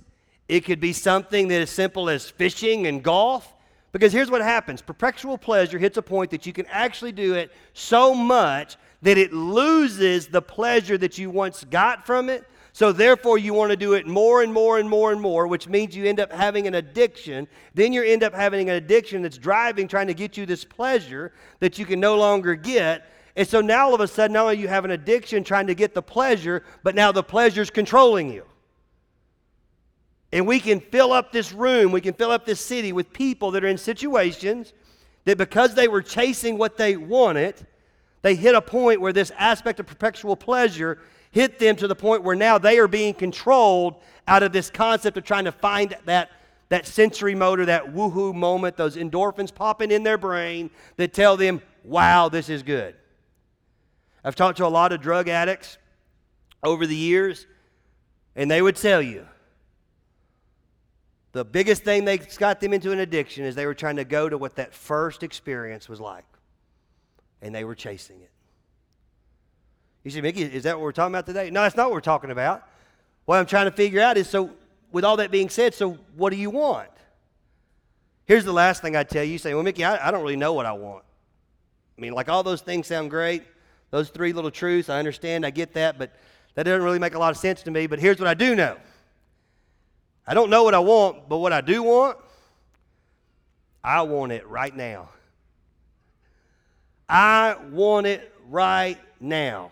it 0.51 0.65
could 0.65 0.81
be 0.81 0.91
something 0.91 1.47
that 1.47 1.61
is 1.61 1.69
simple 1.69 2.09
as 2.09 2.29
fishing 2.29 2.85
and 2.85 3.01
golf. 3.01 3.53
Because 3.93 4.11
here's 4.11 4.29
what 4.29 4.41
happens 4.41 4.81
perpetual 4.81 5.37
pleasure 5.37 5.79
hits 5.79 5.95
a 5.95 6.01
point 6.01 6.29
that 6.31 6.45
you 6.45 6.51
can 6.51 6.65
actually 6.65 7.13
do 7.13 7.35
it 7.35 7.53
so 7.73 8.13
much 8.13 8.75
that 9.01 9.17
it 9.17 9.31
loses 9.31 10.27
the 10.27 10.41
pleasure 10.41 10.97
that 10.97 11.17
you 11.17 11.29
once 11.29 11.63
got 11.63 12.05
from 12.05 12.29
it. 12.29 12.45
So, 12.73 12.91
therefore, 12.91 13.37
you 13.37 13.53
want 13.53 13.71
to 13.71 13.77
do 13.77 13.93
it 13.93 14.07
more 14.07 14.43
and 14.43 14.53
more 14.53 14.77
and 14.77 14.89
more 14.89 15.13
and 15.13 15.21
more, 15.21 15.47
which 15.47 15.69
means 15.69 15.95
you 15.95 16.03
end 16.03 16.19
up 16.19 16.33
having 16.33 16.67
an 16.67 16.75
addiction. 16.75 17.47
Then 17.73 17.93
you 17.93 18.03
end 18.03 18.21
up 18.21 18.33
having 18.33 18.69
an 18.69 18.75
addiction 18.75 19.21
that's 19.21 19.37
driving, 19.37 19.87
trying 19.87 20.07
to 20.07 20.13
get 20.13 20.35
you 20.35 20.45
this 20.45 20.65
pleasure 20.65 21.31
that 21.61 21.79
you 21.79 21.85
can 21.85 22.01
no 22.01 22.17
longer 22.17 22.55
get. 22.55 23.09
And 23.37 23.47
so 23.47 23.61
now 23.61 23.87
all 23.87 23.95
of 23.95 24.01
a 24.01 24.07
sudden, 24.07 24.33
not 24.33 24.43
only 24.43 24.57
you 24.57 24.67
have 24.67 24.83
an 24.83 24.91
addiction 24.91 25.45
trying 25.45 25.67
to 25.67 25.75
get 25.75 25.93
the 25.93 26.01
pleasure, 26.01 26.63
but 26.83 26.93
now 26.93 27.13
the 27.13 27.23
pleasure 27.23 27.61
is 27.61 27.69
controlling 27.69 28.29
you. 28.33 28.43
And 30.31 30.47
we 30.47 30.59
can 30.59 30.79
fill 30.79 31.11
up 31.11 31.31
this 31.31 31.51
room, 31.51 31.91
we 31.91 32.01
can 32.01 32.13
fill 32.13 32.31
up 32.31 32.45
this 32.45 32.61
city 32.61 32.93
with 32.93 33.11
people 33.11 33.51
that 33.51 33.63
are 33.63 33.67
in 33.67 33.77
situations 33.77 34.73
that 35.25 35.37
because 35.37 35.75
they 35.75 35.87
were 35.87 36.01
chasing 36.01 36.57
what 36.57 36.77
they 36.77 36.95
wanted, 36.97 37.55
they 38.21 38.35
hit 38.35 38.55
a 38.55 38.61
point 38.61 39.01
where 39.01 39.13
this 39.13 39.31
aspect 39.37 39.79
of 39.79 39.87
perpetual 39.87 40.35
pleasure 40.35 40.99
hit 41.31 41.59
them 41.59 41.75
to 41.77 41.87
the 41.87 41.95
point 41.95 42.23
where 42.23 42.35
now 42.35 42.57
they 42.57 42.77
are 42.77 42.87
being 42.87 43.13
controlled 43.13 43.95
out 44.27 44.43
of 44.43 44.51
this 44.51 44.69
concept 44.69 45.17
of 45.17 45.23
trying 45.23 45.45
to 45.45 45.51
find 45.51 45.95
that, 46.05 46.29
that 46.69 46.85
sensory 46.85 47.35
motor, 47.35 47.65
that 47.65 47.93
woohoo 47.93 48.33
moment, 48.33 48.77
those 48.77 48.95
endorphins 48.95 49.53
popping 49.53 49.91
in 49.91 50.03
their 50.03 50.17
brain 50.17 50.69
that 50.97 51.13
tell 51.13 51.37
them, 51.37 51.61
wow, 51.83 52.29
this 52.29 52.49
is 52.49 52.63
good. 52.63 52.95
I've 54.23 54.35
talked 54.35 54.57
to 54.57 54.65
a 54.65 54.67
lot 54.67 54.91
of 54.91 55.01
drug 55.01 55.27
addicts 55.27 55.77
over 56.63 56.85
the 56.85 56.95
years, 56.95 57.47
and 58.35 58.51
they 58.51 58.61
would 58.61 58.75
tell 58.75 59.01
you 59.01 59.25
the 61.33 61.45
biggest 61.45 61.83
thing 61.83 62.05
they 62.05 62.17
got 62.17 62.59
them 62.59 62.73
into 62.73 62.91
an 62.91 62.99
addiction 62.99 63.45
is 63.45 63.55
they 63.55 63.65
were 63.65 63.73
trying 63.73 63.95
to 63.95 64.03
go 64.03 64.27
to 64.27 64.37
what 64.37 64.55
that 64.57 64.73
first 64.73 65.23
experience 65.23 65.87
was 65.87 65.99
like, 65.99 66.25
and 67.41 67.55
they 67.55 67.63
were 67.63 67.75
chasing 67.75 68.21
it. 68.21 68.29
You 70.03 70.11
say, 70.11 70.21
Mickey, 70.21 70.41
is 70.41 70.63
that 70.63 70.77
what 70.77 70.83
we're 70.83 70.91
talking 70.91 71.13
about 71.13 71.25
today? 71.25 71.49
No, 71.51 71.61
that's 71.61 71.75
not 71.75 71.87
what 71.87 71.93
we're 71.93 72.01
talking 72.01 72.31
about. 72.31 72.67
What 73.25 73.37
I'm 73.37 73.45
trying 73.45 73.65
to 73.65 73.71
figure 73.71 74.01
out 74.01 74.17
is 74.17 74.27
so, 74.27 74.49
with 74.91 75.05
all 75.05 75.17
that 75.17 75.31
being 75.31 75.49
said, 75.49 75.73
so 75.73 75.91
what 76.15 76.31
do 76.31 76.37
you 76.37 76.49
want? 76.49 76.89
Here's 78.25 78.43
the 78.43 78.53
last 78.53 78.81
thing 78.81 78.95
I 78.95 79.03
tell 79.03 79.23
you. 79.23 79.33
You 79.33 79.37
say, 79.37 79.53
well, 79.53 79.63
Mickey, 79.63 79.85
I, 79.85 80.07
I 80.07 80.11
don't 80.11 80.21
really 80.21 80.35
know 80.35 80.53
what 80.53 80.65
I 80.65 80.71
want. 80.73 81.03
I 81.97 82.01
mean, 82.01 82.13
like 82.13 82.29
all 82.29 82.43
those 82.43 82.61
things 82.61 82.87
sound 82.87 83.09
great. 83.09 83.43
Those 83.91 84.09
three 84.09 84.33
little 84.33 84.51
truths, 84.51 84.89
I 84.89 84.99
understand, 84.99 85.45
I 85.45 85.49
get 85.49 85.73
that, 85.73 85.99
but 85.99 86.11
that 86.55 86.63
doesn't 86.63 86.83
really 86.83 86.99
make 86.99 87.13
a 87.13 87.19
lot 87.19 87.31
of 87.31 87.37
sense 87.37 87.61
to 87.63 87.71
me. 87.71 87.87
But 87.87 87.99
here's 87.99 88.19
what 88.19 88.27
I 88.27 88.33
do 88.33 88.55
know 88.55 88.77
I 90.25 90.33
don't 90.33 90.49
know 90.49 90.63
what 90.63 90.73
I 90.73 90.79
want, 90.79 91.27
but 91.27 91.37
what 91.37 91.53
I 91.53 91.61
do 91.61 91.83
want, 91.83 92.17
I 93.83 94.01
want 94.03 94.31
it 94.31 94.47
right 94.47 94.75
now. 94.75 95.09
I 97.09 97.55
want 97.71 98.07
it 98.07 98.33
right 98.49 98.97
now. 99.19 99.71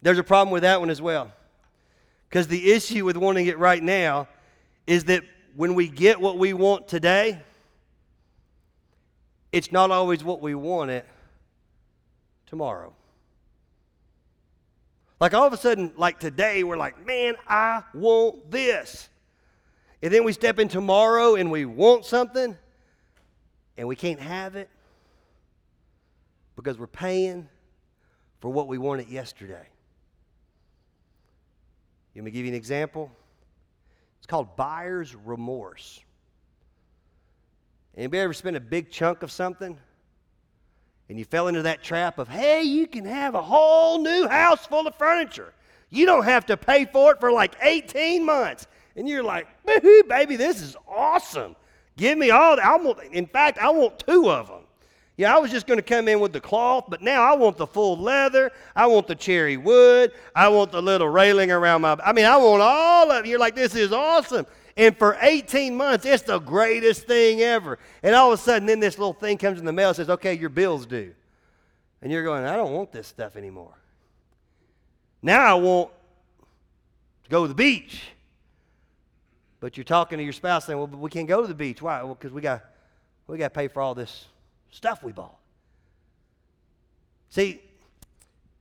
There's 0.00 0.18
a 0.18 0.22
problem 0.22 0.52
with 0.52 0.62
that 0.62 0.80
one 0.80 0.90
as 0.90 1.02
well. 1.02 1.32
Because 2.28 2.46
the 2.46 2.72
issue 2.72 3.04
with 3.04 3.16
wanting 3.16 3.46
it 3.46 3.58
right 3.58 3.82
now 3.82 4.28
is 4.86 5.04
that 5.04 5.22
when 5.56 5.74
we 5.74 5.88
get 5.88 6.20
what 6.20 6.38
we 6.38 6.52
want 6.52 6.86
today, 6.86 7.40
it's 9.50 9.72
not 9.72 9.90
always 9.90 10.22
what 10.22 10.40
we 10.40 10.54
want 10.54 10.90
it 10.90 11.06
tomorrow. 12.46 12.92
Like 15.20 15.34
all 15.34 15.46
of 15.46 15.52
a 15.52 15.56
sudden, 15.56 15.92
like 15.96 16.20
today, 16.20 16.62
we're 16.62 16.76
like, 16.76 17.04
man, 17.04 17.34
I 17.48 17.82
want 17.92 18.50
this. 18.50 19.08
And 20.00 20.12
then 20.12 20.24
we 20.24 20.32
step 20.32 20.58
in 20.58 20.68
tomorrow 20.68 21.34
and 21.34 21.50
we 21.50 21.64
want 21.64 22.04
something 22.04 22.56
and 23.76 23.88
we 23.88 23.96
can't 23.96 24.20
have 24.20 24.54
it 24.54 24.68
because 26.54 26.78
we're 26.78 26.86
paying 26.86 27.48
for 28.40 28.52
what 28.52 28.68
we 28.68 28.78
wanted 28.78 29.08
yesterday. 29.08 29.66
Let 32.14 32.24
me 32.24 32.30
give 32.30 32.44
you 32.44 32.50
an 32.50 32.56
example. 32.56 33.10
It's 34.18 34.26
called 34.26 34.56
buyer's 34.56 35.14
remorse. 35.14 36.00
Anybody 37.96 38.20
ever 38.20 38.32
spent 38.32 38.56
a 38.56 38.60
big 38.60 38.90
chunk 38.90 39.22
of 39.22 39.30
something 39.30 39.78
and 41.08 41.18
you 41.18 41.24
fell 41.24 41.48
into 41.48 41.62
that 41.62 41.82
trap 41.82 42.18
of, 42.18 42.28
hey, 42.28 42.62
you 42.62 42.86
can 42.86 43.04
have 43.04 43.34
a 43.34 43.42
whole 43.42 44.02
new 44.02 44.28
house 44.28 44.66
full 44.66 44.86
of 44.86 44.94
furniture. 44.96 45.54
You 45.90 46.04
don't 46.04 46.24
have 46.24 46.46
to 46.46 46.56
pay 46.56 46.84
for 46.84 47.12
it 47.12 47.20
for 47.20 47.32
like 47.32 47.56
18 47.62 48.24
months. 48.24 48.66
And 48.94 49.08
you're 49.08 49.22
like, 49.22 49.46
baby, 49.64 50.36
this 50.36 50.60
is 50.60 50.76
awesome. 50.86 51.56
Give 51.96 52.18
me 52.18 52.30
all 52.30 52.56
that. 52.56 52.64
I 52.64 52.76
want, 52.76 53.02
in 53.12 53.26
fact, 53.26 53.58
I 53.58 53.70
want 53.70 53.98
two 54.00 54.30
of 54.30 54.48
them. 54.48 54.62
Yeah, 55.16 55.34
I 55.34 55.40
was 55.40 55.50
just 55.50 55.66
going 55.66 55.78
to 55.78 55.82
come 55.82 56.06
in 56.06 56.20
with 56.20 56.32
the 56.32 56.40
cloth, 56.40 56.84
but 56.88 57.02
now 57.02 57.24
I 57.24 57.34
want 57.34 57.56
the 57.56 57.66
full 57.66 57.96
leather. 57.96 58.52
I 58.76 58.86
want 58.86 59.08
the 59.08 59.16
cherry 59.16 59.56
wood. 59.56 60.12
I 60.34 60.46
want 60.48 60.70
the 60.70 60.80
little 60.80 61.08
railing 61.08 61.50
around 61.50 61.82
my. 61.82 61.98
I 62.04 62.12
mean, 62.12 62.24
I 62.24 62.36
want 62.36 62.62
all 62.62 63.10
of. 63.10 63.26
You're 63.26 63.40
like, 63.40 63.56
this 63.56 63.74
is 63.74 63.92
awesome. 63.92 64.46
And 64.78 64.96
for 64.96 65.18
18 65.20 65.76
months, 65.76 66.06
it's 66.06 66.22
the 66.22 66.38
greatest 66.38 67.08
thing 67.08 67.40
ever. 67.40 67.80
And 68.00 68.14
all 68.14 68.32
of 68.32 68.38
a 68.38 68.42
sudden, 68.42 68.64
then 68.64 68.78
this 68.78 68.96
little 68.96 69.12
thing 69.12 69.36
comes 69.36 69.58
in 69.58 69.64
the 69.64 69.72
mail 69.72 69.88
and 69.88 69.96
says, 69.96 70.08
okay, 70.08 70.34
your 70.34 70.50
bill's 70.50 70.86
due. 70.86 71.12
And 72.00 72.12
you're 72.12 72.22
going, 72.22 72.44
I 72.44 72.54
don't 72.54 72.72
want 72.72 72.92
this 72.92 73.08
stuff 73.08 73.34
anymore. 73.34 73.74
Now 75.20 75.40
I 75.40 75.54
want 75.54 75.90
to 77.24 77.28
go 77.28 77.42
to 77.42 77.48
the 77.48 77.56
beach. 77.56 78.02
But 79.58 79.76
you're 79.76 79.82
talking 79.82 80.18
to 80.18 80.24
your 80.24 80.32
spouse 80.32 80.66
saying, 80.66 80.78
well, 80.78 80.86
but 80.86 81.00
we 81.00 81.10
can't 81.10 81.26
go 81.26 81.42
to 81.42 81.48
the 81.48 81.54
beach. 81.54 81.82
Why? 81.82 82.00
Well, 82.04 82.14
because 82.14 82.30
we 82.30 82.40
got, 82.40 82.64
we 83.26 83.36
got 83.36 83.52
to 83.52 83.58
pay 83.58 83.66
for 83.66 83.82
all 83.82 83.96
this 83.96 84.26
stuff 84.70 85.02
we 85.02 85.10
bought. 85.10 85.36
See, 87.30 87.60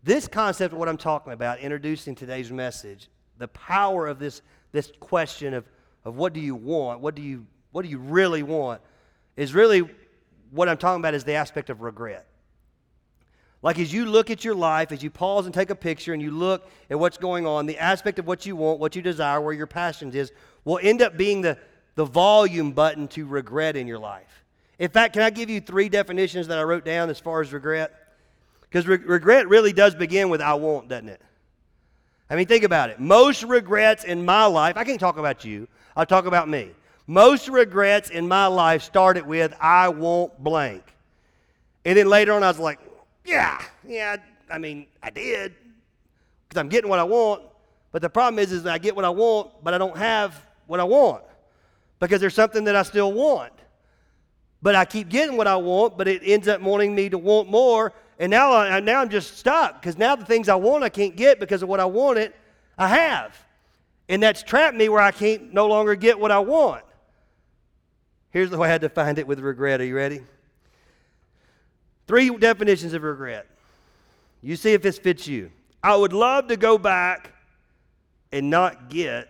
this 0.02 0.28
concept 0.28 0.74
of 0.74 0.80
what 0.80 0.90
I'm 0.90 0.98
talking 0.98 1.32
about, 1.32 1.60
introducing 1.60 2.16
today's 2.16 2.52
message, 2.52 3.08
the 3.38 3.50
power 3.50 4.08
of 4.08 4.18
this, 4.18 4.42
this 4.72 4.92
question 5.00 5.54
of 5.54 5.64
of 6.08 6.16
what 6.16 6.32
do 6.32 6.40
you 6.40 6.56
want, 6.56 7.02
what 7.02 7.16
do 7.16 7.22
you, 7.22 7.46
what 7.74 7.82
do 7.82 7.90
you 7.90 7.98
really 7.98 8.42
want, 8.42 8.82
is 9.36 9.54
really 9.54 9.84
what 10.52 10.70
I'm 10.70 10.78
talking 10.78 11.02
about 11.02 11.14
is 11.14 11.26
the 11.26 11.34
aspect 11.34 11.70
of 11.70 11.82
regret. 11.82 12.26
Like 13.62 13.78
as 13.78 13.92
you 13.92 14.06
look 14.06 14.32
at 14.32 14.46
your 14.46 14.56
life, 14.56 14.94
as 14.94 15.04
you 15.04 15.10
pause 15.10 15.46
and 15.46 15.54
take 15.54 15.70
a 15.70 15.76
picture 15.76 16.14
and 16.14 16.22
you 16.22 16.32
look 16.32 16.66
at 16.90 16.98
what's 16.98 17.18
going 17.18 17.46
on, 17.46 17.66
the 17.66 17.78
aspect 17.78 18.20
of 18.20 18.26
what 18.26 18.46
you 18.46 18.56
want, 18.56 18.80
what 18.80 18.96
you 18.96 19.02
desire, 19.02 19.42
where 19.42 19.54
your 19.54 19.68
passions 19.68 20.16
is, 20.16 20.32
will 20.64 20.80
end 20.82 21.02
up 21.02 21.18
being 21.18 21.42
the, 21.42 21.58
the 21.96 22.06
volume 22.06 22.72
button 22.72 23.10
to 23.10 23.26
regret 23.26 23.76
in 23.76 23.86
your 23.86 24.00
life. 24.00 24.46
In 24.80 24.90
fact, 24.90 25.12
can 25.12 25.24
I 25.24 25.30
give 25.30 25.50
you 25.50 25.60
three 25.60 25.90
definitions 25.90 26.48
that 26.48 26.58
I 26.58 26.64
wrote 26.64 26.86
down 26.86 27.10
as 27.10 27.20
far 27.20 27.42
as 27.42 27.52
regret? 27.52 27.92
Because 28.62 28.88
re- 28.88 28.96
regret 28.96 29.50
really 29.50 29.74
does 29.74 29.94
begin 29.94 30.30
with 30.30 30.40
I 30.40 30.54
want, 30.54 30.88
doesn't 30.88 31.10
it? 31.10 31.22
I 32.30 32.38
mean, 32.38 32.48
think 32.48 32.64
about 32.64 32.92
it. 32.92 33.00
Most 33.00 33.44
regrets 33.44 34.06
in 34.06 34.24
my 34.24 34.46
life, 34.46 34.78
I 34.78 34.86
can't 34.86 35.02
talk 35.02 35.18
about 35.18 35.44
you, 35.44 35.68
I'll 35.98 36.06
talk 36.06 36.28
about 36.28 36.48
me. 36.48 36.70
Most 37.08 37.50
regrets 37.50 38.12
in 38.12 38.28
my 38.28 38.46
life 38.46 38.84
started 38.84 39.26
with, 39.26 39.52
I 39.60 39.90
won't 39.90 40.38
blank. 40.44 40.84
And 41.86 41.98
then 41.98 42.08
later 42.08 42.34
on, 42.34 42.44
I 42.44 42.50
was 42.50 42.60
like, 42.60 42.80
yeah, 43.26 43.60
yeah, 43.86 44.18
I 44.48 44.60
mean, 44.60 44.86
I 45.02 45.10
did 45.10 45.56
because 46.48 46.60
I'm 46.60 46.70
getting 46.70 46.88
what 46.88 47.00
I 47.00 47.04
want. 47.04 47.42
But 47.92 48.04
the 48.04 48.10
problem 48.12 48.38
is, 48.38 48.52
is 48.52 48.68
I 48.68 48.78
get 48.78 48.96
what 48.96 49.06
I 49.06 49.10
want, 49.10 49.50
but 49.64 49.74
I 49.74 49.80
don't 49.80 49.98
have 49.98 50.40
what 50.68 50.80
I 50.80 50.84
want 50.84 51.24
because 52.00 52.22
there's 52.22 52.36
something 52.36 52.66
that 52.66 52.76
I 52.76 52.84
still 52.84 53.12
want. 53.12 53.54
But 54.62 54.76
I 54.76 54.86
keep 54.86 55.10
getting 55.10 55.36
what 55.36 55.48
I 55.48 55.56
want, 55.56 55.98
but 55.98 56.08
it 56.08 56.22
ends 56.24 56.48
up 56.48 56.62
wanting 56.62 56.94
me 56.94 57.10
to 57.10 57.18
want 57.18 57.50
more. 57.50 57.92
And 58.20 58.30
now, 58.30 58.54
I, 58.54 58.80
now 58.82 59.02
I'm 59.02 59.10
just 59.10 59.40
stuck 59.40 59.82
because 59.82 59.98
now 59.98 60.16
the 60.16 60.26
things 60.26 60.48
I 60.48 60.56
want 60.56 60.84
I 60.84 60.90
can't 60.90 61.16
get 61.16 61.40
because 61.40 61.64
of 61.64 61.70
what 61.70 61.80
I 61.80 61.86
wanted, 61.86 62.34
I 62.78 62.88
have. 62.88 63.47
And 64.10 64.24
that's 64.24 64.44
trapped 64.44 64.76
me 64.76 64.90
where 64.90 65.02
I 65.02 65.12
can't 65.12 65.54
no 65.54 65.68
longer 65.68 65.96
get 65.96 66.20
what 66.20 66.32
I 66.32 66.40
want. 66.40 66.84
Here's 68.30 68.50
the 68.50 68.58
way 68.58 68.72
I 68.72 68.78
defined 68.78 69.20
it 69.20 69.28
with 69.28 69.40
regret. 69.40 69.82
Are 69.82 69.86
you 69.86 69.96
ready? 69.96 70.22
Three 72.08 72.30
definitions 72.38 72.94
of 72.94 73.04
regret. 73.04 73.48
You 74.42 74.56
see 74.56 74.74
if 74.74 74.82
this 74.82 74.98
fits 74.98 75.28
you. 75.28 75.52
I 75.84 75.96
would 75.96 76.14
love 76.14 76.48
to 76.48 76.58
go 76.58 76.78
back 76.78 77.34
and 78.32 78.50
not 78.50 78.90
get 78.90 79.28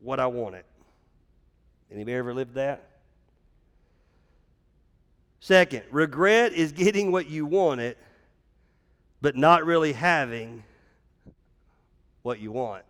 what 0.00 0.20
I 0.20 0.26
wanted. 0.26 0.64
Anybody 1.90 2.16
ever 2.16 2.34
lived 2.34 2.54
that? 2.54 2.88
Second, 5.40 5.82
regret 5.90 6.52
is 6.52 6.72
getting 6.72 7.10
what 7.10 7.28
you 7.28 7.44
wanted, 7.44 7.96
but 9.20 9.36
not 9.36 9.64
really 9.64 9.92
having 9.92 10.62
what 12.22 12.38
you 12.38 12.52
want. 12.52 12.84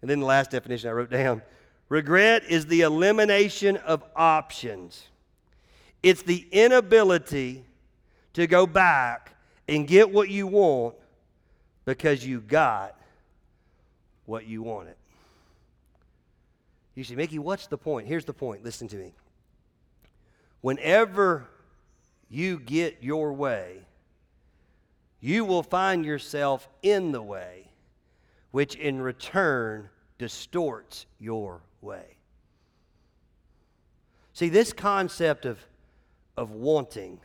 And 0.00 0.10
then 0.10 0.20
the 0.20 0.26
last 0.26 0.50
definition 0.50 0.88
I 0.88 0.92
wrote 0.92 1.10
down 1.10 1.42
regret 1.88 2.44
is 2.48 2.66
the 2.66 2.82
elimination 2.82 3.76
of 3.78 4.02
options, 4.16 5.08
it's 6.02 6.22
the 6.22 6.46
inability 6.50 7.64
to 8.32 8.46
go 8.46 8.66
back 8.66 9.34
and 9.68 9.86
get 9.86 10.10
what 10.10 10.28
you 10.30 10.46
want 10.46 10.94
because 11.84 12.24
you 12.24 12.40
got 12.40 12.96
what 14.24 14.46
you 14.46 14.62
wanted. 14.62 14.94
You 16.94 17.04
say, 17.04 17.14
Mickey, 17.14 17.38
what's 17.38 17.66
the 17.66 17.78
point? 17.78 18.06
Here's 18.06 18.24
the 18.24 18.32
point. 18.32 18.64
Listen 18.64 18.88
to 18.88 18.96
me. 18.96 19.12
Whenever 20.60 21.48
you 22.28 22.58
get 22.58 22.98
your 23.00 23.32
way, 23.32 23.78
you 25.20 25.44
will 25.44 25.62
find 25.62 26.04
yourself 26.04 26.68
in 26.82 27.12
the 27.12 27.22
way 27.22 27.69
which 28.50 28.74
in 28.74 29.00
return 29.00 29.88
distorts 30.18 31.06
your 31.18 31.62
way. 31.80 32.16
See, 34.32 34.48
this 34.48 34.72
concept 34.72 35.44
of, 35.44 35.58
of 36.36 36.50
wanting, 36.50 37.20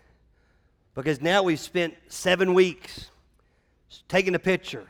because 0.93 1.21
now 1.21 1.43
we've 1.43 1.59
spent 1.59 1.93
seven 2.07 2.53
weeks 2.53 3.09
taking 4.07 4.35
a 4.35 4.39
picture, 4.39 4.85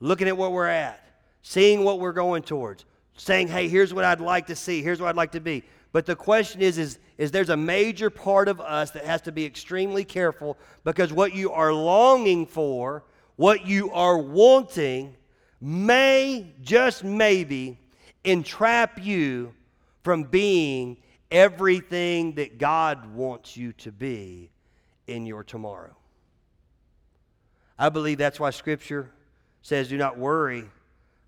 looking 0.00 0.28
at 0.28 0.36
what 0.36 0.52
we're 0.52 0.66
at, 0.66 1.02
seeing 1.42 1.84
what 1.84 2.00
we're 2.00 2.12
going 2.12 2.42
towards, 2.42 2.84
saying, 3.16 3.48
hey, 3.48 3.68
here's 3.68 3.92
what 3.92 4.04
I'd 4.04 4.20
like 4.20 4.46
to 4.46 4.56
see, 4.56 4.82
here's 4.82 5.00
what 5.00 5.08
I'd 5.08 5.16
like 5.16 5.32
to 5.32 5.40
be. 5.40 5.64
But 5.92 6.06
the 6.06 6.16
question 6.16 6.60
is, 6.60 6.78
is, 6.78 6.98
is 7.16 7.30
there's 7.30 7.48
a 7.48 7.56
major 7.56 8.10
part 8.10 8.48
of 8.48 8.60
us 8.60 8.90
that 8.92 9.04
has 9.04 9.22
to 9.22 9.32
be 9.32 9.44
extremely 9.44 10.04
careful 10.04 10.56
because 10.84 11.12
what 11.12 11.34
you 11.34 11.50
are 11.52 11.72
longing 11.72 12.46
for, 12.46 13.04
what 13.36 13.66
you 13.66 13.90
are 13.92 14.18
wanting, 14.18 15.14
may, 15.60 16.52
just 16.62 17.04
maybe, 17.04 17.78
entrap 18.24 19.02
you 19.04 19.54
from 20.02 20.24
being 20.24 20.96
everything 21.30 22.34
that 22.34 22.58
God 22.58 23.14
wants 23.14 23.56
you 23.56 23.72
to 23.74 23.92
be 23.92 24.50
in 25.06 25.26
your 25.26 25.42
tomorrow. 25.42 25.96
I 27.78 27.88
believe 27.88 28.18
that's 28.18 28.40
why 28.40 28.50
Scripture 28.50 29.10
says, 29.62 29.88
Do 29.88 29.96
not 29.96 30.18
worry 30.18 30.64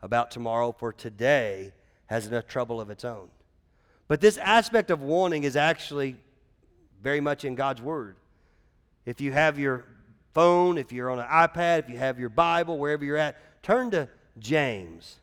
about 0.02 0.30
tomorrow, 0.30 0.72
for 0.72 0.92
today 0.92 1.72
has 2.06 2.26
enough 2.26 2.46
trouble 2.46 2.80
of 2.80 2.90
its 2.90 3.04
own. 3.04 3.28
But 4.08 4.20
this 4.20 4.38
aspect 4.38 4.90
of 4.90 5.02
warning 5.02 5.44
is 5.44 5.56
actually 5.56 6.16
very 7.02 7.20
much 7.20 7.44
in 7.44 7.54
God's 7.54 7.80
Word. 7.80 8.16
If 9.06 9.20
you 9.20 9.32
have 9.32 9.58
your 9.58 9.84
phone, 10.34 10.78
if 10.78 10.92
you're 10.92 11.10
on 11.10 11.18
an 11.20 11.26
iPad, 11.26 11.80
if 11.80 11.90
you 11.90 11.98
have 11.98 12.18
your 12.18 12.28
Bible, 12.28 12.78
wherever 12.78 13.04
you're 13.04 13.16
at, 13.16 13.62
turn 13.62 13.90
to 13.92 14.08
James. 14.38 15.16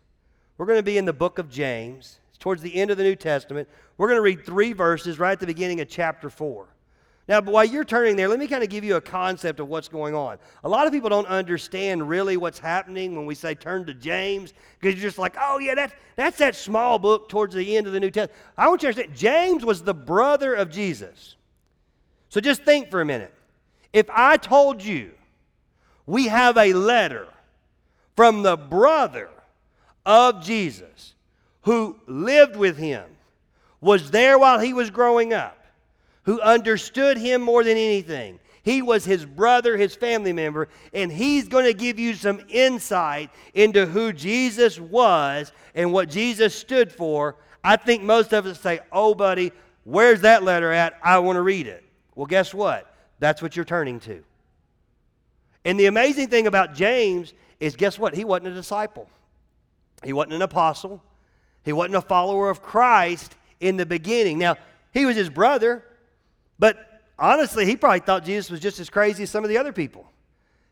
We're 0.58 0.66
going 0.66 0.80
to 0.80 0.84
be 0.84 0.98
in 0.98 1.06
the 1.06 1.14
book 1.14 1.40
of 1.40 1.50
James. 1.50 2.20
It's 2.30 2.38
towards 2.38 2.62
the 2.62 2.76
end 2.76 2.92
of 2.92 2.98
the 2.98 3.04
New 3.04 3.16
Testament. 3.16 3.68
We're 3.98 4.08
going 4.08 4.18
to 4.18 4.24
read 4.24 4.46
three 4.46 4.74
verses 4.74 5.20
right 5.20 5.32
at 5.32 5.40
the 5.40 5.46
beginning 5.46 5.82
of 5.82 5.90
chapter 5.90 6.30
4. 6.30 6.68
Now, 7.28 7.42
while 7.42 7.66
you're 7.66 7.84
turning 7.84 8.16
there, 8.16 8.30
let 8.30 8.40
me 8.40 8.48
kind 8.48 8.64
of 8.64 8.70
give 8.70 8.86
you 8.86 8.96
a 8.96 9.02
concept 9.02 9.60
of 9.60 9.68
what's 9.68 9.90
going 9.90 10.16
on. 10.16 10.38
A 10.64 10.70
lot 10.70 10.88
of 10.88 10.94
people 10.94 11.10
don't 11.10 11.28
understand 11.28 12.08
really 12.08 12.38
what's 12.38 12.58
happening 12.58 13.18
when 13.18 13.26
we 13.26 13.36
say 13.36 13.54
turn 13.54 13.86
to 13.88 13.94
James, 13.94 14.54
because 14.80 14.96
you're 14.96 15.10
just 15.10 15.18
like, 15.18 15.36
oh, 15.40 15.60
yeah, 15.60 15.76
that's, 15.76 15.94
that's 16.16 16.38
that 16.38 16.56
small 16.56 16.98
book 16.98 17.28
towards 17.28 17.54
the 17.54 17.76
end 17.76 17.86
of 17.86 17.92
the 17.92 18.00
New 18.00 18.12
Testament. 18.12 18.40
I 18.58 18.70
want 18.70 18.82
you 18.82 18.94
to 18.94 19.00
understand, 19.00 19.18
James 19.18 19.66
was 19.66 19.84
the 19.84 19.94
brother 19.94 20.54
of 20.54 20.72
Jesus. 20.72 21.36
So 22.30 22.40
just 22.40 22.64
think 22.64 22.90
for 22.90 23.02
a 23.02 23.06
minute. 23.06 23.34
If 23.92 24.10
I 24.10 24.38
told 24.38 24.82
you 24.84 25.12
we 26.06 26.28
have 26.28 26.58
a 26.58 26.72
letter 26.74 27.28
from 28.18 28.42
the 28.42 28.58
brother 28.58 29.30
of 30.06 30.44
Jesus 30.44 31.14
who 31.62 31.98
lived 32.08 32.56
with 32.56 32.78
him, 32.78 33.06
was 33.80 34.10
there 34.10 34.40
while 34.40 34.58
he 34.58 34.74
was 34.74 34.90
growing 34.90 35.34
up, 35.34 35.66
who 36.24 36.42
understood 36.42 37.18
him 37.18 37.42
more 37.42 37.64
than 37.64 37.78
anything. 37.78 38.40
He 38.64 38.82
was 38.82 39.06
his 39.06 39.26
brother, 39.26 39.78
his 39.78 39.96
family 39.96 40.34
member, 40.34 40.68
and 40.94 41.12
he's 41.12 41.48
going 41.48 41.66
to 41.66 41.74
give 41.74 42.00
you 42.00 42.16
some 42.16 42.42
insight 42.50 43.30
into 43.54 43.86
who 43.86 44.12
Jesus 44.12 44.80
was 44.80 45.52
and 45.76 45.94
what 45.94 46.10
Jesus 46.10 46.56
stood 46.56 46.92
for. 46.92 47.36
I 47.64 47.76
think 47.76 48.02
most 48.02 48.34
of 48.34 48.46
us 48.46 48.60
say, 48.60 48.80
Oh, 48.92 49.14
buddy, 49.14 49.52
where's 49.84 50.22
that 50.22 50.44
letter 50.44 50.72
at? 50.72 50.98
I 51.04 51.20
want 51.20 51.38
to 51.38 51.42
read 51.42 51.68
it. 51.68 51.84
Well, 52.16 52.26
guess 52.26 52.54
what? 52.54 52.94
That's 53.20 53.42
what 53.42 53.56
you're 53.56 53.66
turning 53.66 54.00
to. 54.02 54.24
And 55.66 55.80
the 55.80 55.86
amazing 55.86 56.30
thing 56.30 56.48
about 56.48 56.74
James 56.74 57.34
is 57.60 57.76
guess 57.76 57.98
what? 57.98 58.14
He 58.14 58.24
wasn't 58.24 58.48
a 58.48 58.54
disciple, 58.54 59.10
he 60.04 60.14
wasn't 60.14 60.34
an 60.34 60.42
apostle, 60.42 61.04
he 61.64 61.74
wasn't 61.74 61.96
a 61.96 62.02
follower 62.02 62.50
of 62.50 62.62
Christ 62.62 63.36
in 63.60 63.78
the 63.78 63.86
beginning. 63.86 64.38
Now, 64.38 64.58
he 64.94 65.06
was 65.06 65.16
his 65.16 65.30
brother, 65.30 65.84
but 66.60 67.02
honestly, 67.20 67.66
he 67.66 67.76
probably 67.76 68.00
thought 68.00 68.24
Jesus 68.24 68.50
was 68.50 68.60
just 68.60 68.80
as 68.80 68.90
crazy 68.90 69.24
as 69.24 69.30
some 69.30 69.44
of 69.44 69.50
the 69.50 69.58
other 69.58 69.74
people. 69.74 70.12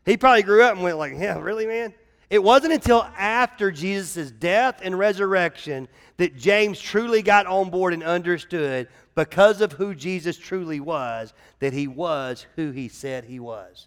He 0.04 0.16
probably 0.16 0.42
grew 0.42 0.62
up 0.62 0.74
and 0.74 0.82
went 0.82 0.98
like, 0.98 1.14
"Yeah, 1.16 1.38
really, 1.38 1.66
man." 1.66 1.94
It 2.28 2.42
wasn't 2.42 2.72
until 2.72 3.02
after 3.16 3.70
Jesus' 3.70 4.32
death 4.32 4.80
and 4.82 4.98
resurrection 4.98 5.86
that 6.16 6.36
James 6.36 6.80
truly 6.80 7.22
got 7.22 7.46
on 7.46 7.70
board 7.70 7.92
and 7.92 8.02
understood 8.02 8.88
because 9.14 9.60
of 9.60 9.72
who 9.72 9.94
Jesus 9.94 10.36
truly 10.36 10.80
was 10.80 11.32
that 11.60 11.72
he 11.72 11.86
was 11.86 12.46
who 12.56 12.72
he 12.72 12.88
said 12.88 13.24
he 13.24 13.38
was. 13.38 13.86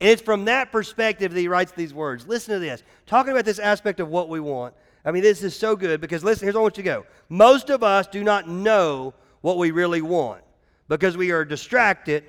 And 0.00 0.08
it's 0.08 0.22
from 0.22 0.46
that 0.46 0.72
perspective 0.72 1.32
that 1.32 1.40
he 1.40 1.48
writes 1.48 1.72
these 1.72 1.92
words. 1.92 2.26
Listen 2.26 2.54
to 2.54 2.60
this. 2.60 2.82
Talking 3.06 3.32
about 3.32 3.44
this 3.44 3.58
aspect 3.58 4.00
of 4.00 4.08
what 4.08 4.28
we 4.28 4.40
want. 4.40 4.74
I 5.04 5.10
mean, 5.12 5.22
this 5.22 5.42
is 5.42 5.56
so 5.56 5.76
good 5.76 6.00
because 6.00 6.24
listen, 6.24 6.46
here's 6.46 6.54
where 6.54 6.60
I 6.60 6.64
want 6.64 6.76
you 6.78 6.82
to 6.82 6.88
go. 6.88 7.06
Most 7.28 7.70
of 7.70 7.82
us 7.82 8.06
do 8.06 8.24
not 8.24 8.48
know 8.48 9.14
what 9.40 9.58
we 9.58 9.70
really 9.70 10.02
want 10.02 10.42
because 10.88 11.16
we 11.16 11.30
are 11.30 11.44
distracted 11.44 12.24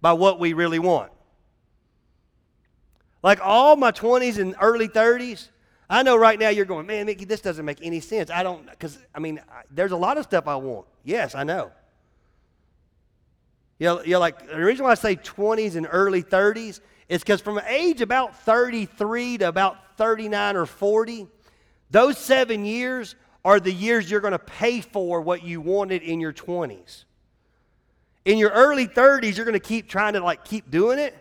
by 0.00 0.12
what 0.12 0.38
we 0.38 0.52
really 0.52 0.78
want. 0.78 1.12
Like 3.22 3.40
all 3.42 3.76
my 3.76 3.92
20s 3.92 4.38
and 4.38 4.54
early 4.60 4.88
30s, 4.88 5.48
I 5.88 6.02
know 6.02 6.16
right 6.16 6.38
now 6.38 6.48
you're 6.48 6.64
going, 6.64 6.86
man, 6.86 7.06
Mickey, 7.06 7.24
this 7.24 7.40
doesn't 7.40 7.64
make 7.64 7.78
any 7.82 8.00
sense. 8.00 8.30
I 8.30 8.42
don't, 8.42 8.68
because, 8.68 8.98
I 9.14 9.20
mean, 9.20 9.40
there's 9.70 9.92
a 9.92 9.96
lot 9.96 10.18
of 10.18 10.24
stuff 10.24 10.48
I 10.48 10.56
want. 10.56 10.86
Yes, 11.04 11.34
I 11.34 11.44
know. 11.44 11.70
You 13.78 13.86
know, 13.86 14.02
you're 14.02 14.18
like, 14.18 14.48
the 14.48 14.56
reason 14.56 14.84
why 14.84 14.92
I 14.92 14.94
say 14.94 15.16
20s 15.16 15.76
and 15.76 15.86
early 15.90 16.22
30s 16.22 16.80
is 17.08 17.20
because 17.20 17.40
from 17.40 17.60
age 17.66 18.00
about 18.00 18.42
33 18.44 19.38
to 19.38 19.48
about 19.48 19.96
39 19.96 20.56
or 20.56 20.66
40, 20.66 21.26
those 21.90 22.18
seven 22.18 22.64
years 22.64 23.14
are 23.44 23.60
the 23.60 23.72
years 23.72 24.10
you're 24.10 24.20
going 24.20 24.32
to 24.32 24.38
pay 24.38 24.80
for 24.80 25.20
what 25.20 25.42
you 25.42 25.60
wanted 25.60 26.02
in 26.02 26.20
your 26.20 26.32
20s. 26.32 27.04
In 28.24 28.38
your 28.38 28.50
early 28.50 28.86
30s, 28.86 29.36
you're 29.36 29.44
going 29.44 29.52
to 29.54 29.60
keep 29.60 29.88
trying 29.88 30.12
to 30.12 30.20
like 30.20 30.44
keep 30.44 30.70
doing 30.70 30.98
it. 30.98 31.14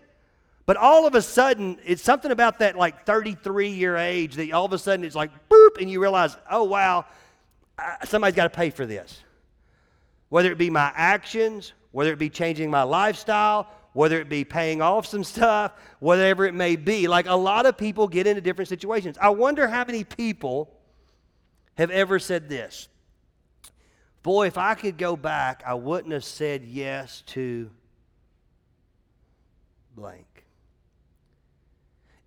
But 0.66 0.78
all 0.78 1.08
of 1.08 1.16
a 1.16 1.22
sudden, 1.22 1.80
it's 1.84 2.04
something 2.04 2.32
about 2.32 2.60
that 2.60 2.78
like 2.78 3.06
33 3.06 3.70
year 3.70 3.98
age 3.98 4.36
that 4.36 4.52
all 4.52 4.66
of 4.66 4.74
a 4.74 4.78
sudden 4.78 5.04
it's 5.04 5.16
like 5.16 5.32
boop, 5.50 5.82
and 5.82 5.90
you 5.90 6.00
realize, 6.00 6.38
oh 6.50 6.64
wow, 6.64 7.06
somebody's 8.06 8.36
got 8.36 8.44
to 8.44 8.56
pay 8.56 8.70
for 8.70 8.86
this. 8.86 9.20
Whether 10.30 10.52
it 10.52 10.58
be 10.58 10.70
my 10.70 10.92
actions, 10.96 11.74
whether 11.92 12.14
it 12.14 12.20
be 12.20 12.30
changing 12.30 12.70
my 12.70 12.84
lifestyle, 12.84 13.68
whether 13.94 14.20
it 14.20 14.30
be 14.30 14.44
paying 14.44 14.82
off 14.82 15.06
some 15.06 15.24
stuff, 15.24 15.74
whatever 16.00 16.46
it 16.46 16.54
may 16.54 16.76
be. 16.76 17.08
Like 17.08 17.28
a 17.28 17.36
lot 17.36 17.66
of 17.66 17.78
people 17.78 18.08
get 18.08 18.28
into 18.28 18.42
different 18.42 18.70
situations. 18.70 19.18
I 19.22 19.30
wonder 19.30 19.68
how 19.68 19.84
many 19.86 20.04
people 20.04 20.72
have 21.76 21.92
ever 21.92 22.20
said 22.20 22.50
this 22.50 22.88
Boy, 24.24 24.48
if 24.48 24.58
I 24.58 24.76
could 24.76 24.98
go 24.98 25.16
back, 25.16 25.64
I 25.66 25.74
wouldn't 25.74 26.14
have 26.14 26.24
said 26.24 26.64
yes 26.64 27.24
to 27.28 27.72
blank. 29.96 30.46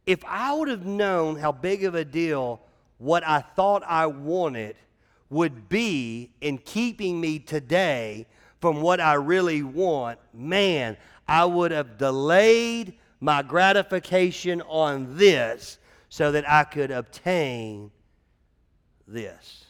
If 0.06 0.24
I 0.26 0.52
would 0.52 0.68
have 0.68 0.84
known 0.84 1.36
how 1.36 1.52
big 1.52 1.84
of 1.84 1.94
a 1.94 2.04
deal 2.04 2.60
what 2.98 3.26
I 3.26 3.40
thought 3.40 3.82
I 3.86 4.06
wanted 4.06 4.76
would 5.30 5.68
be 5.68 6.30
in 6.40 6.58
keeping 6.58 7.20
me 7.20 7.38
today 7.38 8.26
from 8.60 8.80
what 8.80 9.00
I 9.00 9.14
really 9.14 9.62
want, 9.62 10.18
man, 10.32 10.96
I 11.26 11.44
would 11.44 11.70
have 11.70 11.98
delayed 11.98 12.94
my 13.20 13.42
gratification 13.42 14.60
on 14.62 15.16
this 15.16 15.78
so 16.08 16.32
that 16.32 16.48
I 16.48 16.64
could 16.64 16.90
obtain 16.90 17.90
this. 19.08 19.64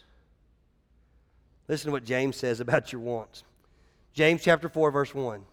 Listen 1.68 1.88
to 1.88 1.92
what 1.92 2.04
James 2.04 2.36
says 2.36 2.60
about 2.60 2.92
your 2.92 3.00
wants. 3.00 3.44
James 4.12 4.42
chapter 4.42 4.68
4, 4.68 4.90
verse 4.90 5.14
1. 5.14 5.44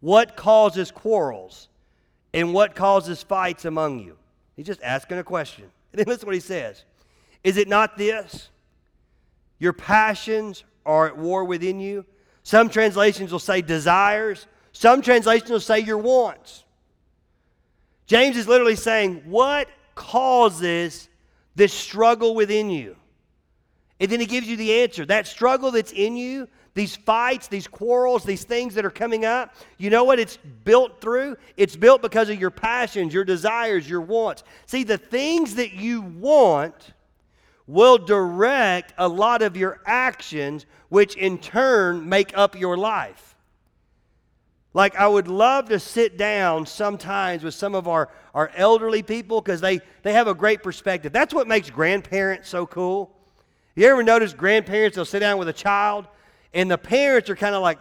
What 0.00 0.36
causes 0.36 0.90
quarrels 0.90 1.68
and 2.34 2.52
what 2.52 2.74
causes 2.74 3.22
fights 3.22 3.64
among 3.64 4.00
you? 4.00 4.16
He's 4.56 4.66
just 4.66 4.82
asking 4.82 5.18
a 5.18 5.24
question. 5.24 5.64
And 5.92 6.04
then 6.04 6.12
listen 6.12 6.26
what 6.26 6.34
he 6.34 6.40
says. 6.40 6.84
Is 7.42 7.56
it 7.56 7.68
not 7.68 7.96
this? 7.96 8.50
Your 9.58 9.72
passions 9.72 10.64
are 10.84 11.06
at 11.06 11.16
war 11.16 11.44
within 11.44 11.80
you. 11.80 12.04
Some 12.42 12.68
translations 12.68 13.32
will 13.32 13.38
say 13.38 13.62
desires, 13.62 14.46
some 14.76 15.00
translations 15.00 15.48
will 15.48 15.58
say 15.58 15.80
your 15.80 15.96
wants. 15.96 16.62
James 18.06 18.36
is 18.36 18.46
literally 18.46 18.76
saying, 18.76 19.22
What 19.24 19.68
causes 19.94 21.08
this 21.54 21.72
struggle 21.72 22.34
within 22.34 22.68
you? 22.68 22.94
And 23.98 24.12
then 24.12 24.20
he 24.20 24.26
gives 24.26 24.46
you 24.46 24.54
the 24.54 24.82
answer. 24.82 25.06
That 25.06 25.26
struggle 25.26 25.70
that's 25.70 25.92
in 25.92 26.14
you, 26.18 26.46
these 26.74 26.94
fights, 26.94 27.48
these 27.48 27.66
quarrels, 27.66 28.22
these 28.24 28.44
things 28.44 28.74
that 28.74 28.84
are 28.84 28.90
coming 28.90 29.24
up, 29.24 29.54
you 29.78 29.88
know 29.88 30.04
what 30.04 30.18
it's 30.18 30.36
built 30.36 31.00
through? 31.00 31.38
It's 31.56 31.74
built 31.74 32.02
because 32.02 32.28
of 32.28 32.38
your 32.38 32.50
passions, 32.50 33.14
your 33.14 33.24
desires, 33.24 33.88
your 33.88 34.02
wants. 34.02 34.44
See, 34.66 34.84
the 34.84 34.98
things 34.98 35.54
that 35.54 35.72
you 35.72 36.02
want 36.02 36.92
will 37.66 37.96
direct 37.96 38.92
a 38.98 39.08
lot 39.08 39.40
of 39.40 39.56
your 39.56 39.80
actions, 39.86 40.66
which 40.90 41.16
in 41.16 41.38
turn 41.38 42.06
make 42.06 42.36
up 42.36 42.60
your 42.60 42.76
life. 42.76 43.35
Like, 44.76 44.94
I 44.94 45.08
would 45.08 45.26
love 45.26 45.70
to 45.70 45.80
sit 45.80 46.16
down 46.16 46.66
sometimes 46.66 47.42
with 47.42 47.54
some 47.54 47.74
of 47.74 47.88
our, 47.88 48.10
our 48.34 48.52
elderly 48.54 49.02
people 49.02 49.40
because 49.40 49.60
they, 49.60 49.80
they 50.02 50.12
have 50.12 50.28
a 50.28 50.34
great 50.34 50.62
perspective. 50.62 51.12
That's 51.12 51.32
what 51.34 51.48
makes 51.48 51.70
grandparents 51.70 52.48
so 52.48 52.66
cool 52.66 53.16
you 53.76 53.86
ever 53.86 54.02
notice 54.02 54.32
grandparents, 54.32 54.96
they'll 54.96 55.04
sit 55.04 55.20
down 55.20 55.36
with 55.36 55.48
a 55.48 55.52
child, 55.52 56.06
and 56.54 56.70
the 56.70 56.78
parents 56.78 57.28
are 57.28 57.36
kind 57.36 57.54
of 57.54 57.60
like, 57.60 57.78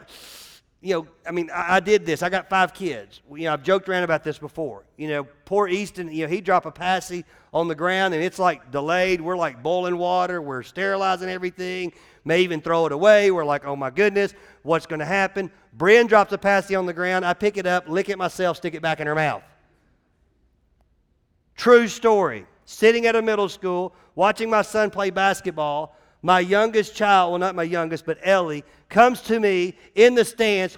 you 0.81 0.93
know, 0.93 1.07
I 1.25 1.31
mean, 1.31 1.49
I, 1.49 1.77
I, 1.77 1.79
did 1.79 2.05
this. 2.05 2.21
I 2.21 2.29
got 2.29 2.49
five 2.49 2.73
kids. 2.73 3.21
You 3.31 3.45
know, 3.45 3.53
I've 3.53 3.63
joked 3.63 3.87
around 3.87 4.03
about 4.03 4.21
this 4.21 4.37
before. 4.37 4.83
You 4.97 5.07
know, 5.07 5.23
poor 5.45 5.69
Easton, 5.69 6.11
you 6.11 6.25
know, 6.25 6.27
he 6.27 6.41
drop 6.41 6.65
a 6.65 6.71
passy 6.71 7.23
on 7.53 7.69
the 7.69 7.75
ground 7.75 8.13
and 8.13 8.21
it's 8.21 8.37
like 8.37 8.71
delayed. 8.71 9.21
We're 9.21 9.37
like 9.37 9.63
boiling 9.63 9.97
water. 9.97 10.41
We're 10.41 10.63
sterilizing 10.63 11.29
everything. 11.29 11.93
May 12.25 12.41
even 12.41 12.59
throw 12.59 12.85
it 12.85 12.91
away. 12.91 13.31
We're 13.31 13.45
like, 13.45 13.65
oh 13.65 13.75
my 13.75 13.89
goodness, 13.89 14.33
what's 14.63 14.85
going 14.85 14.99
to 14.99 15.05
happen? 15.05 15.51
Bryn 15.73 16.07
drops 16.07 16.33
a 16.33 16.37
passy 16.37 16.75
on 16.75 16.85
the 16.85 16.93
ground. 16.93 17.25
I 17.25 17.33
pick 17.33 17.55
it 17.57 17.65
up, 17.65 17.87
lick 17.87 18.09
it 18.09 18.17
myself, 18.17 18.57
stick 18.57 18.73
it 18.73 18.81
back 18.81 18.99
in 18.99 19.07
her 19.07 19.15
mouth. 19.15 19.43
True 21.55 21.87
story. 21.87 22.45
Sitting 22.65 23.05
at 23.05 23.15
a 23.15 23.21
middle 23.21 23.47
school, 23.47 23.93
watching 24.15 24.49
my 24.49 24.63
son 24.63 24.89
play 24.89 25.11
basketball 25.11 25.95
my 26.25 26.39
youngest 26.39 26.95
child, 26.95 27.29
well, 27.29 27.39
not 27.39 27.53
my 27.53 27.61
youngest, 27.61 28.03
but 28.03 28.17
Ellie, 28.23 28.63
comes 28.89 29.21
to 29.21 29.39
me 29.39 29.77
in 29.93 30.15
the 30.15 30.25
stands 30.25 30.75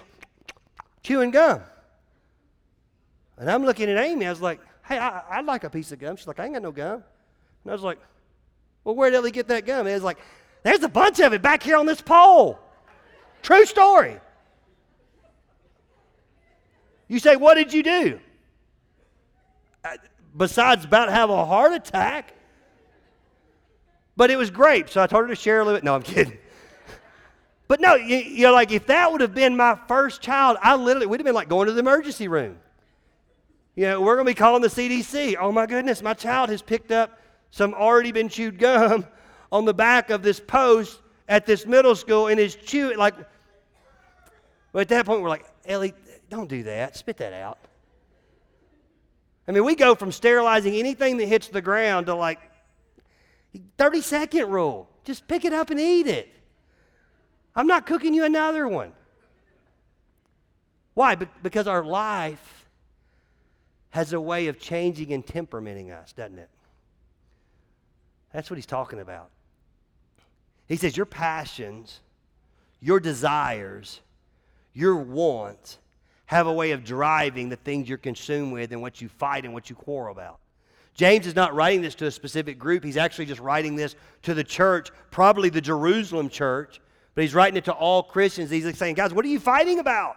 chewing 1.02 1.30
gum. 1.30 1.62
And 3.38 3.50
I'm 3.50 3.64
looking 3.64 3.88
at 3.88 3.96
Amy. 3.96 4.26
I 4.26 4.30
was 4.30 4.42
like, 4.42 4.60
hey, 4.86 4.98
I, 4.98 5.38
would 5.38 5.46
like 5.46 5.64
a 5.64 5.70
piece 5.70 5.90
of 5.90 6.00
gum. 6.00 6.16
She's 6.16 6.26
like, 6.26 6.38
I 6.38 6.44
ain't 6.44 6.52
got 6.52 6.62
no 6.62 6.70
gum. 6.70 7.02
And 7.64 7.70
I 7.70 7.72
was 7.72 7.82
like, 7.82 7.98
well, 8.84 8.94
where'd 8.94 9.14
Ellie 9.14 9.30
get 9.30 9.48
that 9.48 9.64
gum? 9.64 9.80
And 9.80 9.88
it 9.88 9.94
was 9.94 10.02
like, 10.02 10.18
there's 10.62 10.82
a 10.82 10.88
bunch 10.88 11.20
of 11.20 11.32
it 11.32 11.42
back 11.42 11.62
here 11.62 11.76
on 11.76 11.86
this 11.86 12.00
pole. 12.00 12.58
True 13.42 13.64
story. 13.64 14.18
You 17.08 17.18
say, 17.18 17.36
what 17.36 17.54
did 17.54 17.72
you 17.72 17.82
do? 17.82 18.20
Uh, 19.84 19.96
besides 20.36 20.84
about 20.84 21.08
have 21.08 21.30
a 21.30 21.46
heart 21.46 21.72
attack, 21.72 22.34
but 24.16 24.30
it 24.30 24.36
was 24.36 24.50
great. 24.50 24.90
So 24.90 25.02
I 25.02 25.06
told 25.06 25.22
her 25.22 25.28
to 25.28 25.36
share 25.36 25.60
a 25.60 25.64
little 25.64 25.78
bit. 25.78 25.84
No, 25.84 25.94
I'm 25.94 26.02
kidding. 26.02 26.38
But 27.68 27.82
no, 27.82 27.96
you, 27.96 28.16
you 28.16 28.42
know, 28.44 28.54
like 28.54 28.72
if 28.72 28.86
that 28.86 29.12
would 29.12 29.20
have 29.20 29.34
been 29.34 29.54
my 29.54 29.78
first 29.88 30.22
child, 30.22 30.56
I 30.62 30.74
literally 30.74 31.04
would 31.04 31.20
have 31.20 31.26
been 31.26 31.34
like 31.34 31.50
going 31.50 31.66
to 31.66 31.74
the 31.74 31.80
emergency 31.80 32.26
room. 32.26 32.56
You 33.76 33.84
know, 33.84 34.00
we're 34.00 34.14
going 34.14 34.24
to 34.24 34.30
be 34.30 34.34
calling 34.34 34.62
the 34.62 34.68
CDC. 34.68 35.36
Oh 35.38 35.52
my 35.52 35.66
goodness, 35.66 36.00
my 36.00 36.14
child 36.14 36.48
has 36.48 36.62
picked 36.62 36.90
up 36.90 37.20
some 37.50 37.74
already 37.74 38.10
been 38.10 38.30
chewed 38.30 38.58
gum 38.58 39.06
on 39.50 39.64
the 39.64 39.74
back 39.74 40.10
of 40.10 40.22
this 40.22 40.40
post 40.40 41.00
at 41.28 41.46
this 41.46 41.66
middle 41.66 41.94
school 41.94 42.28
and 42.28 42.38
is 42.38 42.54
chewing 42.54 42.98
like. 42.98 43.14
But 44.72 44.80
at 44.80 44.88
that 44.88 45.06
point, 45.06 45.22
we're 45.22 45.28
like, 45.28 45.46
Ellie, 45.64 45.94
don't 46.28 46.48
do 46.48 46.62
that. 46.64 46.96
Spit 46.96 47.16
that 47.18 47.32
out. 47.32 47.58
I 49.46 49.52
mean, 49.52 49.64
we 49.64 49.74
go 49.74 49.94
from 49.94 50.12
sterilizing 50.12 50.74
anything 50.74 51.16
that 51.16 51.26
hits 51.26 51.48
the 51.48 51.62
ground 51.62 52.06
to 52.06 52.14
like 52.14 52.38
30 53.78 54.02
second 54.02 54.50
rule. 54.50 54.88
Just 55.04 55.26
pick 55.26 55.46
it 55.46 55.54
up 55.54 55.70
and 55.70 55.80
eat 55.80 56.06
it. 56.06 56.28
I'm 57.56 57.66
not 57.66 57.86
cooking 57.86 58.12
you 58.12 58.24
another 58.24 58.68
one. 58.68 58.92
Why? 60.92 61.14
Because 61.14 61.66
our 61.66 61.82
life 61.82 62.66
has 63.90 64.12
a 64.12 64.20
way 64.20 64.48
of 64.48 64.58
changing 64.58 65.12
and 65.12 65.26
temperamenting 65.26 65.90
us, 65.90 66.12
doesn't 66.12 66.38
it? 66.38 66.50
That's 68.32 68.50
what 68.50 68.56
he's 68.56 68.66
talking 68.66 69.00
about. 69.00 69.30
He 70.68 70.76
says, 70.76 70.96
Your 70.96 71.06
passions, 71.06 72.00
your 72.80 73.00
desires, 73.00 74.00
your 74.74 74.96
wants 74.96 75.78
have 76.26 76.46
a 76.46 76.52
way 76.52 76.72
of 76.72 76.84
driving 76.84 77.48
the 77.48 77.56
things 77.56 77.88
you're 77.88 77.98
consumed 77.98 78.52
with 78.52 78.70
and 78.70 78.82
what 78.82 79.00
you 79.00 79.08
fight 79.08 79.44
and 79.44 79.54
what 79.54 79.70
you 79.70 79.76
quarrel 79.76 80.12
about. 80.12 80.38
James 80.94 81.26
is 81.26 81.34
not 81.34 81.54
writing 81.54 81.80
this 81.80 81.94
to 81.94 82.06
a 82.06 82.10
specific 82.10 82.58
group. 82.58 82.84
He's 82.84 82.96
actually 82.96 83.26
just 83.26 83.40
writing 83.40 83.76
this 83.76 83.94
to 84.22 84.34
the 84.34 84.44
church, 84.44 84.90
probably 85.10 85.48
the 85.48 85.60
Jerusalem 85.60 86.28
church, 86.28 86.80
but 87.14 87.22
he's 87.22 87.34
writing 87.34 87.56
it 87.56 87.64
to 87.64 87.72
all 87.72 88.02
Christians. 88.02 88.50
He's 88.50 88.76
saying, 88.76 88.96
guys, 88.96 89.14
what 89.14 89.24
are 89.24 89.28
you 89.28 89.40
fighting 89.40 89.78
about? 89.78 90.16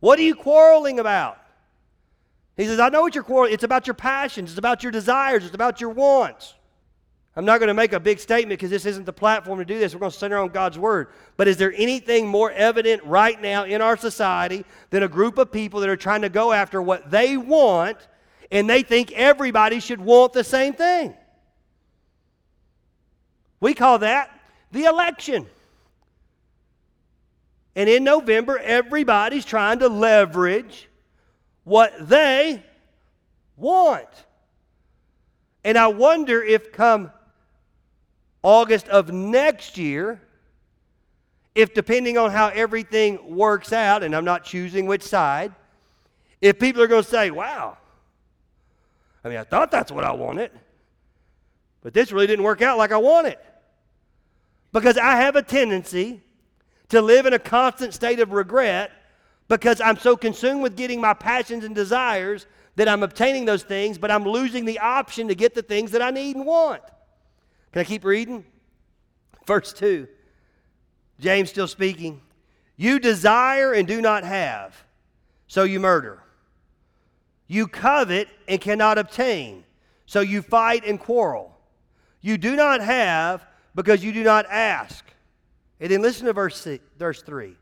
What 0.00 0.18
are 0.18 0.22
you 0.22 0.34
quarreling 0.34 0.98
about? 0.98 1.38
He 2.56 2.64
says, 2.64 2.80
I 2.80 2.88
know 2.88 3.02
what 3.02 3.14
you're 3.14 3.24
quarreling. 3.24 3.54
It's 3.54 3.64
about 3.64 3.86
your 3.86 3.94
passions, 3.94 4.50
it's 4.50 4.58
about 4.58 4.82
your 4.82 4.92
desires, 4.92 5.44
it's 5.44 5.54
about 5.54 5.80
your 5.80 5.90
wants. 5.90 6.54
I'm 7.36 7.44
not 7.44 7.58
going 7.58 7.68
to 7.68 7.74
make 7.74 7.92
a 7.92 8.00
big 8.00 8.20
statement 8.20 8.60
because 8.60 8.70
this 8.70 8.86
isn't 8.86 9.06
the 9.06 9.12
platform 9.12 9.58
to 9.58 9.64
do 9.64 9.78
this. 9.78 9.92
We're 9.92 10.00
going 10.00 10.12
to 10.12 10.16
center 10.16 10.38
on 10.38 10.50
God's 10.50 10.78
word. 10.78 11.08
But 11.36 11.48
is 11.48 11.56
there 11.56 11.72
anything 11.76 12.28
more 12.28 12.52
evident 12.52 13.02
right 13.04 13.40
now 13.40 13.64
in 13.64 13.82
our 13.82 13.96
society 13.96 14.64
than 14.90 15.02
a 15.02 15.08
group 15.08 15.38
of 15.38 15.50
people 15.50 15.80
that 15.80 15.88
are 15.88 15.96
trying 15.96 16.22
to 16.22 16.28
go 16.28 16.52
after 16.52 16.80
what 16.80 17.10
they 17.10 17.36
want 17.36 17.98
and 18.54 18.70
they 18.70 18.82
think 18.82 19.10
everybody 19.12 19.80
should 19.80 20.00
want 20.00 20.32
the 20.32 20.44
same 20.44 20.74
thing. 20.74 21.12
We 23.58 23.74
call 23.74 23.98
that 23.98 24.30
the 24.70 24.84
election. 24.84 25.46
And 27.74 27.88
in 27.88 28.04
November, 28.04 28.58
everybody's 28.58 29.44
trying 29.44 29.80
to 29.80 29.88
leverage 29.88 30.88
what 31.64 32.08
they 32.08 32.62
want. 33.56 34.06
And 35.64 35.76
I 35.76 35.88
wonder 35.88 36.42
if 36.42 36.70
come 36.72 37.10
August 38.44 38.88
of 38.88 39.10
next 39.10 39.78
year, 39.78 40.20
if 41.54 41.72
depending 41.72 42.18
on 42.18 42.30
how 42.30 42.48
everything 42.48 43.34
works 43.34 43.72
out, 43.72 44.02
and 44.02 44.14
I'm 44.14 44.26
not 44.26 44.44
choosing 44.44 44.86
which 44.86 45.02
side, 45.02 45.52
if 46.42 46.58
people 46.58 46.82
are 46.82 46.86
going 46.86 47.02
to 47.02 47.08
say, 47.08 47.30
wow, 47.30 47.78
I 49.24 49.30
mean, 49.30 49.38
I 49.38 49.44
thought 49.44 49.70
that's 49.70 49.90
what 49.90 50.04
I 50.04 50.12
wanted, 50.12 50.50
but 51.82 51.94
this 51.94 52.12
really 52.12 52.26
didn't 52.26 52.44
work 52.44 52.60
out 52.60 52.76
like 52.76 52.92
I 52.92 52.98
wanted. 52.98 53.38
Because 54.72 54.98
I 54.98 55.16
have 55.16 55.36
a 55.36 55.42
tendency 55.42 56.20
to 56.90 57.00
live 57.00 57.24
in 57.24 57.32
a 57.32 57.38
constant 57.38 57.94
state 57.94 58.20
of 58.20 58.32
regret 58.32 58.90
because 59.48 59.80
I'm 59.80 59.96
so 59.96 60.16
consumed 60.16 60.62
with 60.62 60.76
getting 60.76 61.00
my 61.00 61.14
passions 61.14 61.64
and 61.64 61.74
desires 61.74 62.46
that 62.76 62.88
I'm 62.88 63.02
obtaining 63.02 63.46
those 63.46 63.62
things, 63.62 63.96
but 63.96 64.10
I'm 64.10 64.24
losing 64.24 64.66
the 64.66 64.80
option 64.80 65.28
to 65.28 65.34
get 65.34 65.54
the 65.54 65.62
things 65.62 65.92
that 65.92 66.02
I 66.02 66.10
need 66.10 66.36
and 66.36 66.44
want. 66.44 66.82
Can 67.74 67.80
I 67.80 67.84
keep 67.84 68.04
reading? 68.04 68.44
Verse 69.48 69.72
2. 69.72 70.06
James 71.18 71.50
still 71.50 71.66
speaking. 71.66 72.20
You 72.76 73.00
desire 73.00 73.72
and 73.72 73.88
do 73.88 74.00
not 74.00 74.22
have, 74.22 74.84
so 75.48 75.64
you 75.64 75.80
murder. 75.80 76.22
You 77.48 77.66
covet 77.66 78.28
and 78.46 78.60
cannot 78.60 78.96
obtain, 78.96 79.64
so 80.06 80.20
you 80.20 80.40
fight 80.40 80.84
and 80.84 81.00
quarrel. 81.00 81.58
You 82.20 82.38
do 82.38 82.54
not 82.54 82.80
have 82.80 83.44
because 83.74 84.04
you 84.04 84.12
do 84.12 84.22
not 84.22 84.46
ask. 84.48 85.04
And 85.80 85.90
then 85.90 86.00
listen 86.00 86.26
to 86.26 86.32
verse, 86.32 86.56
six, 86.56 86.84
verse 86.96 87.22
3. 87.22 87.56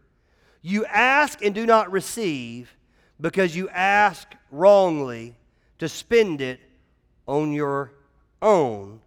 You 0.60 0.84
ask 0.84 1.42
and 1.42 1.54
do 1.54 1.64
not 1.64 1.90
receive 1.90 2.76
because 3.18 3.56
you 3.56 3.70
ask 3.70 4.28
wrongly 4.50 5.36
to 5.78 5.88
spend 5.88 6.42
it 6.42 6.60
on 7.26 7.52
your 7.52 7.94
own 8.42 9.00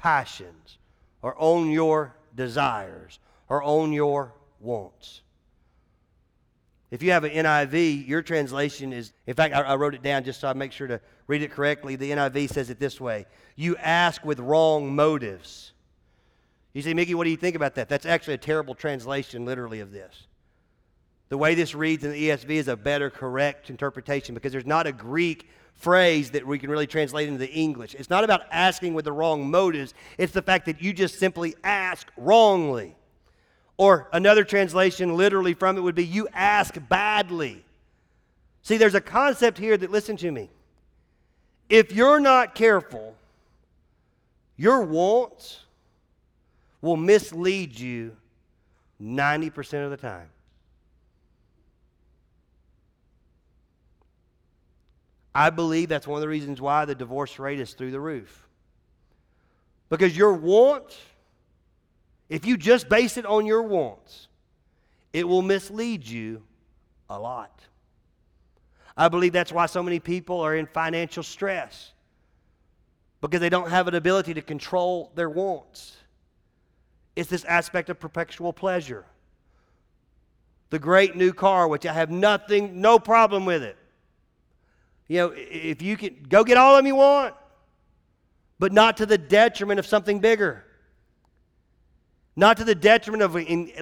passions 0.00 0.78
or 1.22 1.34
on 1.38 1.70
your 1.70 2.16
desires 2.34 3.18
or 3.48 3.62
on 3.62 3.92
your 3.92 4.32
wants. 4.60 5.20
If 6.90 7.02
you 7.02 7.12
have 7.12 7.24
an 7.24 7.30
NIV, 7.30 8.08
your 8.08 8.22
translation 8.22 8.92
is, 8.92 9.12
in 9.26 9.34
fact, 9.34 9.54
I, 9.54 9.60
I, 9.60 9.76
wrote 9.76 9.94
it 9.94 10.02
down 10.02 10.24
just 10.24 10.40
so 10.40 10.48
I 10.48 10.54
make 10.54 10.72
sure 10.72 10.88
to 10.88 11.00
read 11.28 11.42
it 11.42 11.52
correctly. 11.52 11.94
The 11.94 12.10
NIV 12.10 12.50
says 12.50 12.70
it 12.70 12.80
this 12.80 13.00
way 13.00 13.26
You 13.54 13.76
ask 13.76 14.24
with 14.24 14.40
wrong 14.40 14.94
motives. 14.94 15.72
You 16.72 16.82
say, 16.82 16.94
Mickey, 16.94 17.14
what 17.14 17.24
do 17.24 17.30
you 17.30 17.36
think 17.36 17.56
about 17.56 17.74
that? 17.76 17.88
That's 17.88 18.06
actually 18.06 18.34
a 18.34 18.38
terrible 18.38 18.74
translation, 18.74 19.44
literally, 19.44 19.80
of 19.80 19.92
this. 19.92 20.26
The 21.28 21.38
way 21.38 21.54
this 21.54 21.74
reads 21.74 22.04
in 22.04 22.12
the 22.12 22.28
ESV 22.28 22.50
is 22.50 22.68
a 22.68 22.76
better, 22.76 23.10
correct 23.10 23.70
interpretation 23.70 24.34
because 24.34 24.52
there's 24.52 24.66
not 24.66 24.86
a 24.86 24.92
Greek 24.92 25.48
phrase 25.80 26.30
that 26.30 26.46
we 26.46 26.58
can 26.58 26.70
really 26.70 26.86
translate 26.86 27.26
into 27.26 27.38
the 27.38 27.50
English. 27.50 27.94
It's 27.94 28.10
not 28.10 28.22
about 28.22 28.42
asking 28.52 28.94
with 28.94 29.06
the 29.06 29.12
wrong 29.12 29.50
motives, 29.50 29.94
it's 30.18 30.32
the 30.32 30.42
fact 30.42 30.66
that 30.66 30.80
you 30.80 30.92
just 30.92 31.18
simply 31.18 31.54
ask 31.64 32.06
wrongly. 32.16 32.94
Or 33.78 34.08
another 34.12 34.44
translation, 34.44 35.16
literally 35.16 35.54
from 35.54 35.78
it, 35.78 35.80
would 35.80 35.94
be 35.94 36.04
you 36.04 36.28
ask 36.34 36.76
badly. 36.88 37.64
See, 38.62 38.76
there's 38.76 38.94
a 38.94 39.00
concept 39.00 39.56
here 39.56 39.76
that, 39.76 39.90
listen 39.90 40.18
to 40.18 40.30
me. 40.30 40.50
If 41.70 41.92
you're 41.92 42.20
not 42.20 42.54
careful, 42.54 43.14
your 44.58 44.82
wants 44.82 45.60
will 46.82 46.98
mislead 46.98 47.78
you 47.78 48.14
90% 49.00 49.84
of 49.84 49.90
the 49.90 49.96
time. 49.96 50.28
I 55.34 55.50
believe 55.50 55.88
that's 55.88 56.06
one 56.06 56.18
of 56.18 56.22
the 56.22 56.28
reasons 56.28 56.60
why 56.60 56.84
the 56.84 56.94
divorce 56.94 57.38
rate 57.38 57.60
is 57.60 57.74
through 57.74 57.92
the 57.92 58.00
roof. 58.00 58.48
Because 59.88 60.16
your 60.16 60.34
wants 60.34 60.96
if 62.30 62.46
you 62.46 62.56
just 62.56 62.88
base 62.88 63.16
it 63.16 63.26
on 63.26 63.44
your 63.44 63.62
wants, 63.64 64.28
it 65.12 65.26
will 65.26 65.42
mislead 65.42 66.06
you 66.06 66.42
a 67.10 67.18
lot. 67.18 67.60
I 68.96 69.08
believe 69.08 69.32
that's 69.32 69.52
why 69.52 69.66
so 69.66 69.82
many 69.82 69.98
people 69.98 70.40
are 70.40 70.54
in 70.54 70.66
financial 70.66 71.24
stress 71.24 71.92
because 73.20 73.40
they 73.40 73.48
don't 73.48 73.68
have 73.68 73.88
an 73.88 73.96
ability 73.96 74.34
to 74.34 74.42
control 74.42 75.10
their 75.16 75.28
wants. 75.28 75.96
It's 77.16 77.28
this 77.28 77.44
aspect 77.44 77.90
of 77.90 77.98
perpetual 77.98 78.52
pleasure. 78.52 79.04
the 80.70 80.78
great 80.78 81.16
new 81.16 81.32
car, 81.32 81.66
which 81.66 81.84
I 81.84 81.92
have 81.92 82.12
nothing, 82.12 82.80
no 82.80 83.00
problem 83.00 83.44
with 83.44 83.64
it. 83.64 83.76
You 85.10 85.16
know, 85.16 85.32
if 85.34 85.82
you 85.82 85.96
can 85.96 86.24
go 86.28 86.44
get 86.44 86.56
all 86.56 86.76
of 86.76 86.78
them 86.78 86.86
you 86.86 86.94
want, 86.94 87.34
but 88.60 88.72
not 88.72 88.98
to 88.98 89.06
the 89.06 89.18
detriment 89.18 89.80
of 89.80 89.86
something 89.86 90.20
bigger. 90.20 90.64
Not 92.36 92.58
to 92.58 92.64
the 92.64 92.76
detriment 92.76 93.24
of 93.24 93.34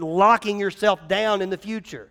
locking 0.02 0.58
yourself 0.58 1.06
down 1.06 1.42
in 1.42 1.50
the 1.50 1.58
future. 1.58 2.08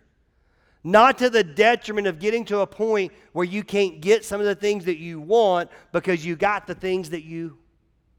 Not 0.84 1.18
to 1.18 1.30
the 1.30 1.42
detriment 1.42 2.06
of 2.06 2.20
getting 2.20 2.44
to 2.44 2.60
a 2.60 2.66
point 2.68 3.12
where 3.32 3.44
you 3.44 3.64
can't 3.64 4.00
get 4.00 4.24
some 4.24 4.38
of 4.38 4.46
the 4.46 4.54
things 4.54 4.84
that 4.84 4.98
you 4.98 5.18
want 5.18 5.68
because 5.90 6.24
you 6.24 6.36
got 6.36 6.68
the 6.68 6.76
things 6.76 7.10
that 7.10 7.24
you 7.24 7.58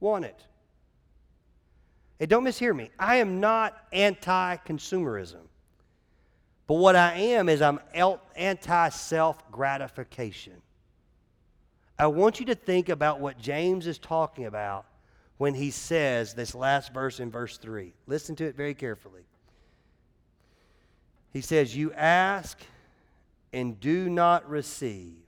wanted. 0.01 0.35
And 2.19 2.29
don't 2.29 2.43
mishear 2.43 2.75
me. 2.75 2.89
I 2.99 3.15
am 3.15 3.39
not 3.39 3.85
anti 3.93 4.57
consumerism. 4.67 5.47
But 6.67 6.73
what 6.73 6.97
I 6.97 7.13
am 7.13 7.47
is 7.47 7.61
I'm 7.61 7.79
anti 8.35 8.89
self 8.89 9.49
gratification. 9.49 10.61
I 11.99 12.07
want 12.07 12.39
you 12.39 12.45
to 12.45 12.55
think 12.55 12.87
about 12.87 13.19
what 13.19 13.37
James 13.37 13.85
is 13.85 13.99
talking 13.99 14.45
about 14.45 14.85
when 15.37 15.53
he 15.53 15.69
says 15.69 16.33
this 16.33 16.55
last 16.55 16.93
verse 16.93 17.19
in 17.19 17.29
verse 17.29 17.57
3. 17.57 17.93
Listen 18.07 18.37
to 18.37 18.45
it 18.45 18.55
very 18.55 18.73
carefully. 18.73 19.23
He 21.33 21.41
says, 21.41 21.75
You 21.75 21.91
ask 21.91 22.57
and 23.51 23.77
do 23.81 24.09
not 24.09 24.49
receive 24.49 25.25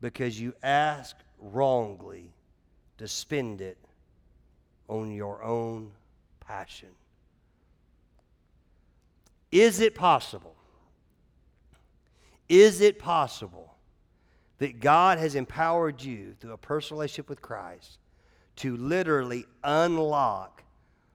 because 0.00 0.40
you 0.40 0.52
ask 0.64 1.16
wrongly 1.38 2.32
to 2.98 3.06
spend 3.06 3.60
it 3.60 3.78
on 4.88 5.12
your 5.12 5.44
own 5.44 5.92
passion. 6.40 6.88
Is 9.52 9.78
it 9.78 9.94
possible? 9.94 10.56
Is 12.48 12.80
it 12.80 12.98
possible 12.98 13.77
that 14.58 14.80
God 14.80 15.18
has 15.18 15.34
empowered 15.34 16.02
you 16.02 16.34
through 16.38 16.52
a 16.52 16.58
personal 16.58 16.98
relationship 16.98 17.28
with 17.28 17.40
Christ 17.40 17.98
to 18.56 18.76
literally 18.76 19.46
unlock 19.62 20.62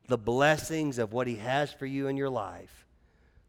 the 0.08 0.18
blessings 0.18 0.98
of 0.98 1.14
what 1.14 1.28
He 1.28 1.36
has 1.36 1.72
for 1.72 1.86
you 1.86 2.08
in 2.08 2.18
your 2.18 2.30
life 2.30 2.86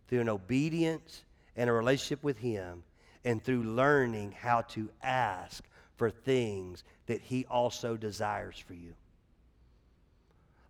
through 0.09 0.21
an 0.21 0.29
obedience 0.29 1.25
and 1.57 1.71
a 1.71 1.73
relationship 1.73 2.23
with 2.23 2.39
Him 2.39 2.83
and 3.25 3.43
through 3.43 3.63
learning 3.63 4.33
how 4.33 4.63
to 4.63 4.91
ask 5.03 5.65
for 5.97 6.11
things 6.11 6.85
that 7.07 7.21
He 7.21 7.47
also 7.47 7.97
desires 7.97 8.59
for 8.59 8.75
you. 8.75 8.95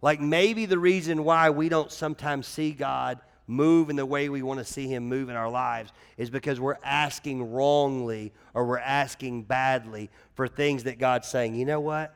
Like 0.03 0.21
maybe 0.21 0.67
the 0.67 0.79
reason 0.79 1.25
why 1.25 1.49
we 1.49 1.71
don't 1.71 1.91
sometimes 1.91 2.47
see 2.47 2.73
God 2.73 3.21
move 3.47 3.91
in 3.91 3.97
the 3.97 4.07
way 4.07 4.29
we 4.29 4.43
want 4.43 4.59
to 4.59 4.65
see 4.65 4.89
him 4.89 5.09
move 5.09 5.29
in 5.29 5.37
our 5.37 5.51
lives 5.51 5.93
is 6.17 6.31
because 6.31 6.59
we're 6.59 6.79
asking 6.83 7.53
wrongly 7.53 8.33
or 8.55 8.65
we're 8.65 8.79
asking 8.79 9.43
badly 9.43 10.11
for 10.35 10.49
things 10.49 10.85
that 10.85 10.99
God's 10.99 11.29
saying, 11.29 11.55
you 11.55 11.65
know 11.65 11.81
what? 11.81 12.15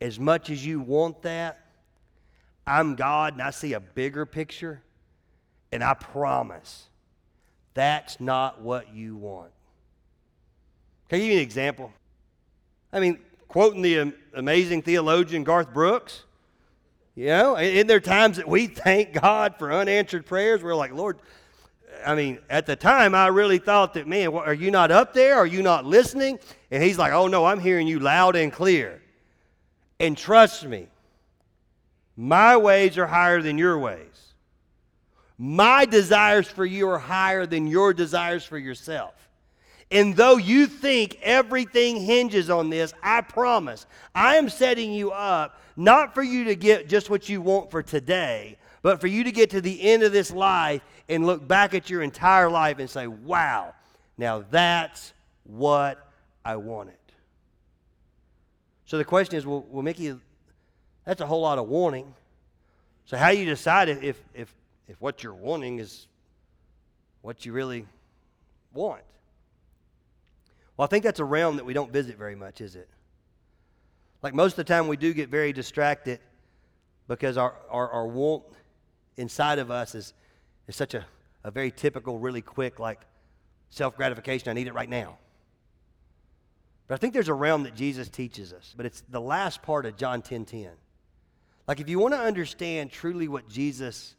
As 0.00 0.18
much 0.18 0.50
as 0.50 0.64
you 0.64 0.80
want 0.80 1.22
that, 1.22 1.60
I'm 2.66 2.96
God 2.96 3.34
and 3.34 3.42
I 3.42 3.50
see 3.50 3.72
a 3.72 3.80
bigger 3.80 4.26
picture, 4.26 4.82
and 5.72 5.82
I 5.82 5.94
promise 5.94 6.86
that's 7.74 8.20
not 8.20 8.60
what 8.60 8.94
you 8.94 9.16
want. 9.16 9.50
Can 11.08 11.16
I 11.16 11.20
give 11.20 11.28
you 11.28 11.36
an 11.36 11.42
example? 11.42 11.92
I 12.92 13.00
mean, 13.00 13.18
quoting 13.48 13.82
the 13.82 14.12
amazing 14.34 14.82
theologian 14.82 15.44
Garth 15.44 15.72
Brooks, 15.72 16.24
you 17.18 17.26
know, 17.26 17.56
in 17.56 17.88
there 17.88 17.98
times 17.98 18.36
that 18.36 18.46
we 18.46 18.68
thank 18.68 19.12
God 19.12 19.56
for 19.58 19.72
unanswered 19.72 20.24
prayers? 20.24 20.62
We're 20.62 20.76
like, 20.76 20.92
Lord, 20.92 21.18
I 22.06 22.14
mean, 22.14 22.38
at 22.48 22.64
the 22.64 22.76
time, 22.76 23.12
I 23.12 23.26
really 23.26 23.58
thought 23.58 23.94
that, 23.94 24.06
man, 24.06 24.32
are 24.32 24.54
you 24.54 24.70
not 24.70 24.92
up 24.92 25.14
there? 25.14 25.34
Are 25.34 25.46
you 25.46 25.60
not 25.60 25.84
listening? 25.84 26.38
And 26.70 26.80
he's 26.80 26.96
like, 26.96 27.12
oh, 27.12 27.26
no, 27.26 27.44
I'm 27.44 27.58
hearing 27.58 27.88
you 27.88 27.98
loud 27.98 28.36
and 28.36 28.52
clear. 28.52 29.02
And 29.98 30.16
trust 30.16 30.64
me, 30.64 30.86
my 32.16 32.56
ways 32.56 32.96
are 32.98 33.06
higher 33.08 33.42
than 33.42 33.58
your 33.58 33.80
ways. 33.80 34.34
My 35.38 35.86
desires 35.86 36.46
for 36.46 36.64
you 36.64 36.88
are 36.88 37.00
higher 37.00 37.46
than 37.46 37.66
your 37.66 37.92
desires 37.92 38.44
for 38.44 38.58
yourself. 38.58 39.14
And 39.90 40.14
though 40.14 40.36
you 40.36 40.68
think 40.68 41.18
everything 41.22 41.96
hinges 41.96 42.48
on 42.48 42.70
this, 42.70 42.94
I 43.02 43.22
promise 43.22 43.86
I 44.14 44.36
am 44.36 44.48
setting 44.48 44.92
you 44.92 45.10
up 45.10 45.60
not 45.78 46.12
for 46.12 46.24
you 46.24 46.44
to 46.44 46.56
get 46.56 46.88
just 46.88 47.08
what 47.08 47.28
you 47.28 47.40
want 47.40 47.70
for 47.70 47.84
today, 47.84 48.58
but 48.82 49.00
for 49.00 49.06
you 49.06 49.22
to 49.22 49.30
get 49.30 49.50
to 49.50 49.60
the 49.60 49.80
end 49.80 50.02
of 50.02 50.10
this 50.10 50.32
life 50.32 50.82
and 51.08 51.24
look 51.24 51.46
back 51.46 51.72
at 51.72 51.88
your 51.88 52.02
entire 52.02 52.50
life 52.50 52.80
and 52.80 52.90
say, 52.90 53.06
wow, 53.06 53.74
now 54.16 54.44
that's 54.50 55.12
what 55.44 56.04
I 56.44 56.56
wanted. 56.56 56.96
So 58.86 58.98
the 58.98 59.04
question 59.04 59.36
is, 59.36 59.46
well, 59.46 59.64
well 59.70 59.84
Mickey, 59.84 60.16
that's 61.04 61.20
a 61.20 61.26
whole 61.26 61.42
lot 61.42 61.58
of 61.58 61.68
wanting. 61.68 62.12
So 63.04 63.16
how 63.16 63.30
do 63.30 63.38
you 63.38 63.46
decide 63.46 63.88
if, 63.88 64.20
if, 64.34 64.52
if 64.88 65.00
what 65.00 65.22
you're 65.22 65.32
wanting 65.32 65.78
is 65.78 66.08
what 67.22 67.46
you 67.46 67.52
really 67.52 67.86
want? 68.74 69.02
Well, 70.76 70.86
I 70.86 70.88
think 70.88 71.04
that's 71.04 71.20
a 71.20 71.24
realm 71.24 71.56
that 71.56 71.64
we 71.64 71.72
don't 71.72 71.92
visit 71.92 72.18
very 72.18 72.34
much, 72.34 72.60
is 72.60 72.74
it? 72.74 72.88
Like 74.22 74.34
most 74.34 74.52
of 74.52 74.56
the 74.56 74.64
time, 74.64 74.88
we 74.88 74.96
do 74.96 75.12
get 75.12 75.28
very 75.28 75.52
distracted 75.52 76.20
because 77.06 77.36
our, 77.36 77.54
our, 77.70 77.88
our 77.90 78.06
want 78.06 78.44
inside 79.16 79.58
of 79.58 79.70
us 79.70 79.94
is, 79.94 80.12
is 80.66 80.76
such 80.76 80.94
a, 80.94 81.04
a 81.44 81.50
very 81.50 81.70
typical, 81.70 82.18
really 82.18 82.42
quick, 82.42 82.78
like 82.78 83.00
self 83.70 83.96
gratification. 83.96 84.48
I 84.48 84.52
need 84.52 84.66
it 84.66 84.74
right 84.74 84.88
now. 84.88 85.18
But 86.86 86.94
I 86.94 86.96
think 86.98 87.12
there's 87.12 87.28
a 87.28 87.34
realm 87.34 87.64
that 87.64 87.74
Jesus 87.74 88.08
teaches 88.08 88.52
us, 88.52 88.74
but 88.76 88.86
it's 88.86 89.02
the 89.10 89.20
last 89.20 89.62
part 89.62 89.84
of 89.86 89.96
John 89.96 90.22
10 90.22 90.46
10. 90.46 90.70
Like, 91.66 91.80
if 91.80 91.88
you 91.90 91.98
want 91.98 92.14
to 92.14 92.20
understand 92.20 92.90
truly 92.90 93.28
what 93.28 93.46
Jesus 93.48 94.16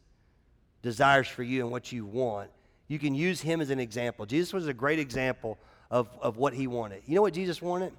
desires 0.82 1.26
for 1.26 1.42
you 1.42 1.62
and 1.62 1.70
what 1.70 1.90
you 1.90 2.06
want, 2.06 2.48
you 2.86 2.98
can 2.98 3.14
use 3.14 3.40
him 3.40 3.60
as 3.60 3.70
an 3.70 3.80
example. 3.80 4.24
Jesus 4.24 4.52
was 4.52 4.68
a 4.68 4.74
great 4.74 5.00
example 5.00 5.58
of, 5.90 6.08
of 6.22 6.36
what 6.36 6.54
he 6.54 6.68
wanted. 6.68 7.02
You 7.06 7.16
know 7.16 7.22
what 7.22 7.34
Jesus 7.34 7.60
wanted? 7.60 7.92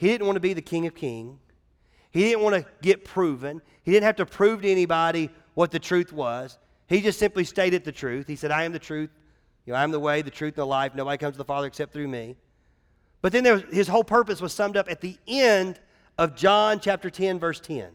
He 0.00 0.06
didn't 0.06 0.26
want 0.26 0.36
to 0.36 0.40
be 0.40 0.54
the 0.54 0.62
King 0.62 0.86
of 0.86 0.94
Kings. 0.94 1.38
He 2.10 2.20
didn't 2.20 2.42
want 2.42 2.56
to 2.56 2.64
get 2.80 3.04
proven. 3.04 3.60
He 3.82 3.92
didn't 3.92 4.04
have 4.04 4.16
to 4.16 4.24
prove 4.24 4.62
to 4.62 4.70
anybody 4.70 5.28
what 5.52 5.70
the 5.70 5.78
truth 5.78 6.10
was. 6.10 6.58
He 6.86 7.02
just 7.02 7.18
simply 7.18 7.44
stated 7.44 7.84
the 7.84 7.92
truth. 7.92 8.26
He 8.26 8.34
said, 8.34 8.50
I 8.50 8.64
am 8.64 8.72
the 8.72 8.78
truth. 8.78 9.10
You 9.66 9.74
know, 9.74 9.78
I 9.78 9.84
am 9.84 9.90
the 9.90 10.00
way, 10.00 10.22
the 10.22 10.30
truth, 10.30 10.54
and 10.54 10.62
the 10.62 10.66
life. 10.66 10.94
Nobody 10.94 11.18
comes 11.18 11.34
to 11.34 11.38
the 11.38 11.44
Father 11.44 11.66
except 11.66 11.92
through 11.92 12.08
me. 12.08 12.34
But 13.20 13.32
then 13.32 13.44
was, 13.44 13.62
his 13.70 13.88
whole 13.88 14.02
purpose 14.02 14.40
was 14.40 14.54
summed 14.54 14.78
up 14.78 14.90
at 14.90 15.02
the 15.02 15.18
end 15.28 15.78
of 16.16 16.34
John 16.34 16.80
chapter 16.80 17.10
10, 17.10 17.38
verse 17.38 17.60
10. 17.60 17.90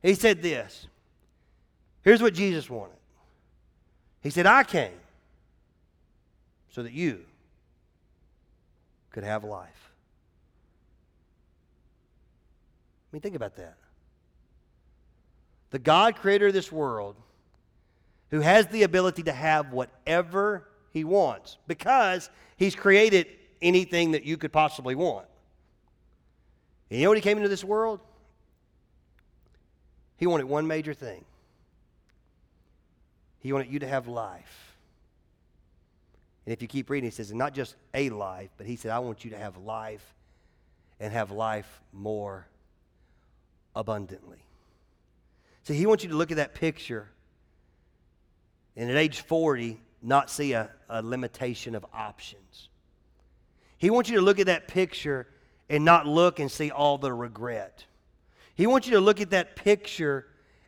He 0.00 0.14
said 0.14 0.42
this. 0.42 0.86
Here's 2.02 2.22
what 2.22 2.34
Jesus 2.34 2.70
wanted. 2.70 2.98
He 4.22 4.30
said, 4.30 4.46
I 4.46 4.62
came 4.62 4.92
so 6.70 6.84
that 6.84 6.92
you 6.92 7.24
could 9.10 9.24
have 9.24 9.42
life. 9.42 9.90
I 13.03 13.03
mean, 13.14 13.22
think 13.22 13.36
about 13.36 13.54
that. 13.56 13.76
The 15.70 15.78
God 15.78 16.16
creator 16.16 16.48
of 16.48 16.52
this 16.52 16.70
world, 16.70 17.16
who 18.30 18.40
has 18.40 18.66
the 18.66 18.82
ability 18.82 19.22
to 19.24 19.32
have 19.32 19.72
whatever 19.72 20.68
he 20.92 21.04
wants 21.04 21.58
because 21.68 22.28
he's 22.56 22.74
created 22.74 23.28
anything 23.62 24.12
that 24.12 24.24
you 24.24 24.36
could 24.36 24.52
possibly 24.52 24.96
want. 24.96 25.26
And 26.90 26.98
you 26.98 27.04
know 27.04 27.10
what 27.10 27.18
he 27.18 27.22
came 27.22 27.36
into 27.36 27.48
this 27.48 27.62
world? 27.62 28.00
He 30.16 30.26
wanted 30.26 30.46
one 30.46 30.66
major 30.66 30.92
thing. 30.92 31.24
He 33.38 33.52
wanted 33.52 33.72
you 33.72 33.78
to 33.78 33.86
have 33.86 34.08
life. 34.08 34.76
And 36.46 36.52
if 36.52 36.60
you 36.62 36.66
keep 36.68 36.90
reading, 36.90 37.08
he 37.08 37.14
says, 37.14 37.30
and 37.30 37.38
not 37.38 37.54
just 37.54 37.76
a 37.94 38.10
life, 38.10 38.50
but 38.56 38.66
he 38.66 38.74
said, 38.74 38.90
I 38.90 38.98
want 38.98 39.24
you 39.24 39.30
to 39.30 39.38
have 39.38 39.56
life 39.56 40.14
and 40.98 41.12
have 41.12 41.30
life 41.30 41.80
more 41.92 42.46
abundantly. 43.74 44.44
See, 45.64 45.74
he 45.74 45.86
wants 45.86 46.04
you 46.04 46.10
to 46.10 46.16
look 46.16 46.30
at 46.30 46.36
that 46.36 46.54
picture 46.54 47.08
and 48.76 48.90
at 48.90 48.96
age 48.96 49.20
40, 49.20 49.80
not 50.02 50.30
see 50.30 50.52
a, 50.52 50.70
a 50.88 51.00
limitation 51.00 51.74
of 51.74 51.86
options. 51.94 52.68
He 53.78 53.90
wants 53.90 54.10
you 54.10 54.16
to 54.16 54.22
look 54.22 54.38
at 54.38 54.46
that 54.46 54.68
picture 54.68 55.28
and 55.68 55.84
not 55.84 56.06
look 56.06 56.40
and 56.40 56.50
see 56.50 56.70
all 56.70 56.98
the 56.98 57.12
regret. 57.12 57.84
He 58.54 58.66
wants 58.66 58.86
you 58.86 58.94
to 58.94 59.00
look 59.00 59.20
at 59.20 59.30
that 59.30 59.56
picture 59.56 60.26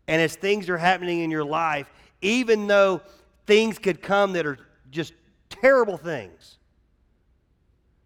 and 0.08 0.22
as 0.22 0.36
things 0.36 0.68
are 0.68 0.78
happening 0.78 1.20
in 1.20 1.30
your 1.30 1.44
life, 1.44 1.90
even 2.22 2.66
though 2.66 3.02
things 3.46 3.78
could 3.78 4.00
come 4.00 4.32
that 4.34 4.46
are 4.46 4.58
just 4.90 5.12
terrible 5.50 5.96
things, 5.96 6.58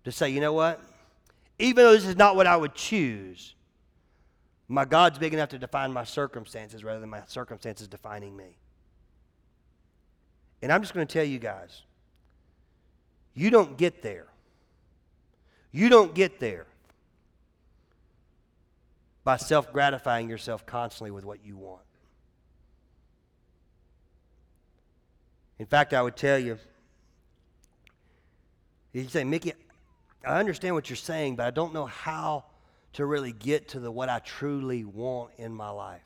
to 0.04 0.12
say, 0.12 0.30
you 0.30 0.40
know 0.40 0.52
what? 0.52 0.80
Even 1.58 1.84
though 1.84 1.92
this 1.92 2.06
is 2.06 2.16
not 2.16 2.36
what 2.36 2.46
I 2.46 2.56
would 2.56 2.74
choose, 2.74 3.54
my 4.70 4.84
God's 4.84 5.18
big 5.18 5.34
enough 5.34 5.48
to 5.48 5.58
define 5.58 5.92
my 5.92 6.04
circumstances 6.04 6.84
rather 6.84 7.00
than 7.00 7.10
my 7.10 7.22
circumstances 7.26 7.88
defining 7.88 8.36
me. 8.36 8.56
And 10.62 10.72
I'm 10.72 10.80
just 10.80 10.94
going 10.94 11.04
to 11.04 11.12
tell 11.12 11.24
you 11.24 11.40
guys 11.40 11.82
you 13.34 13.50
don't 13.50 13.76
get 13.76 14.00
there. 14.00 14.26
You 15.72 15.88
don't 15.88 16.14
get 16.14 16.38
there 16.38 16.66
by 19.24 19.38
self 19.38 19.72
gratifying 19.72 20.30
yourself 20.30 20.64
constantly 20.66 21.10
with 21.10 21.24
what 21.24 21.44
you 21.44 21.56
want. 21.56 21.82
In 25.58 25.66
fact, 25.66 25.94
I 25.94 26.00
would 26.00 26.16
tell 26.16 26.38
you, 26.38 26.58
you 28.92 29.08
say, 29.08 29.24
Mickey, 29.24 29.52
I 30.24 30.38
understand 30.38 30.76
what 30.76 30.88
you're 30.88 30.96
saying, 30.96 31.36
but 31.36 31.46
I 31.46 31.50
don't 31.50 31.74
know 31.74 31.86
how 31.86 32.44
to 32.94 33.06
really 33.06 33.32
get 33.32 33.68
to 33.68 33.80
the 33.80 33.90
what 33.90 34.08
I 34.08 34.18
truly 34.18 34.84
want 34.84 35.30
in 35.38 35.54
my 35.54 35.70
life. 35.70 36.00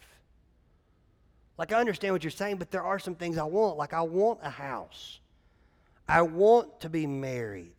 Like 1.57 1.73
I 1.73 1.79
understand 1.79 2.13
what 2.15 2.25
you're 2.25 2.31
saying, 2.31 2.57
but 2.57 2.71
there 2.71 2.83
are 2.83 2.99
some 2.99 3.15
things 3.15 3.39
I 3.39 3.45
want. 3.45 3.77
Like 3.77 3.95
I 3.95 4.03
want 4.03 4.41
a 4.43 4.51
house. 4.51 5.21
I 6.09 6.23
want 6.23 6.81
to 6.81 6.89
be 6.89 7.07
married. 7.07 7.75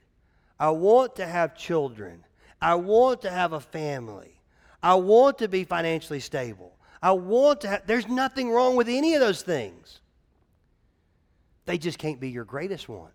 I 0.60 0.70
want 0.70 1.18
to 1.18 1.26
have 1.26 1.56
children. 1.56 2.24
I 2.62 2.76
want 2.76 3.22
to 3.24 3.30
have 3.30 3.54
a 3.54 3.60
family. 3.60 4.40
I 4.82 4.96
want 4.96 5.40
to 5.40 5.48
be 5.48 5.64
financially 5.64 6.20
stable. 6.20 6.78
I 7.02 7.12
want 7.12 7.62
to 7.62 7.68
have, 7.68 7.88
there's 7.88 8.08
nothing 8.08 8.50
wrong 8.50 8.76
with 8.76 8.88
any 8.88 9.14
of 9.14 9.20
those 9.20 9.42
things. 9.42 10.00
They 11.66 11.78
just 11.78 11.98
can't 11.98 12.20
be 12.20 12.30
your 12.30 12.46
greatest 12.46 12.88
one. 12.88 13.12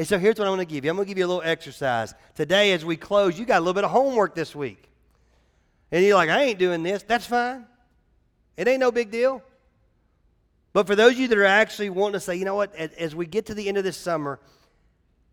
And 0.00 0.08
so 0.08 0.18
here's 0.18 0.38
what 0.38 0.48
I'm 0.48 0.54
going 0.54 0.66
to 0.66 0.74
give 0.74 0.82
you 0.82 0.90
I'm 0.90 0.96
going 0.96 1.04
to 1.04 1.10
give 1.10 1.18
you 1.18 1.26
a 1.26 1.28
little 1.28 1.42
exercise. 1.44 2.14
Today, 2.34 2.72
as 2.72 2.86
we 2.86 2.96
close, 2.96 3.38
you 3.38 3.44
got 3.44 3.58
a 3.58 3.60
little 3.60 3.74
bit 3.74 3.84
of 3.84 3.90
homework 3.90 4.34
this 4.34 4.56
week. 4.56 4.88
And 5.92 6.02
you're 6.02 6.14
like, 6.14 6.30
I 6.30 6.42
ain't 6.44 6.58
doing 6.58 6.82
this. 6.82 7.02
That's 7.02 7.26
fine. 7.26 7.66
It 8.56 8.66
ain't 8.66 8.80
no 8.80 8.90
big 8.90 9.10
deal. 9.10 9.42
But 10.72 10.86
for 10.86 10.96
those 10.96 11.12
of 11.12 11.18
you 11.18 11.28
that 11.28 11.36
are 11.36 11.44
actually 11.44 11.90
wanting 11.90 12.14
to 12.14 12.20
say, 12.20 12.36
you 12.36 12.46
know 12.46 12.54
what, 12.54 12.74
as, 12.76 12.92
as 12.92 13.14
we 13.14 13.26
get 13.26 13.44
to 13.46 13.54
the 13.54 13.68
end 13.68 13.76
of 13.76 13.84
this 13.84 13.98
summer, 13.98 14.40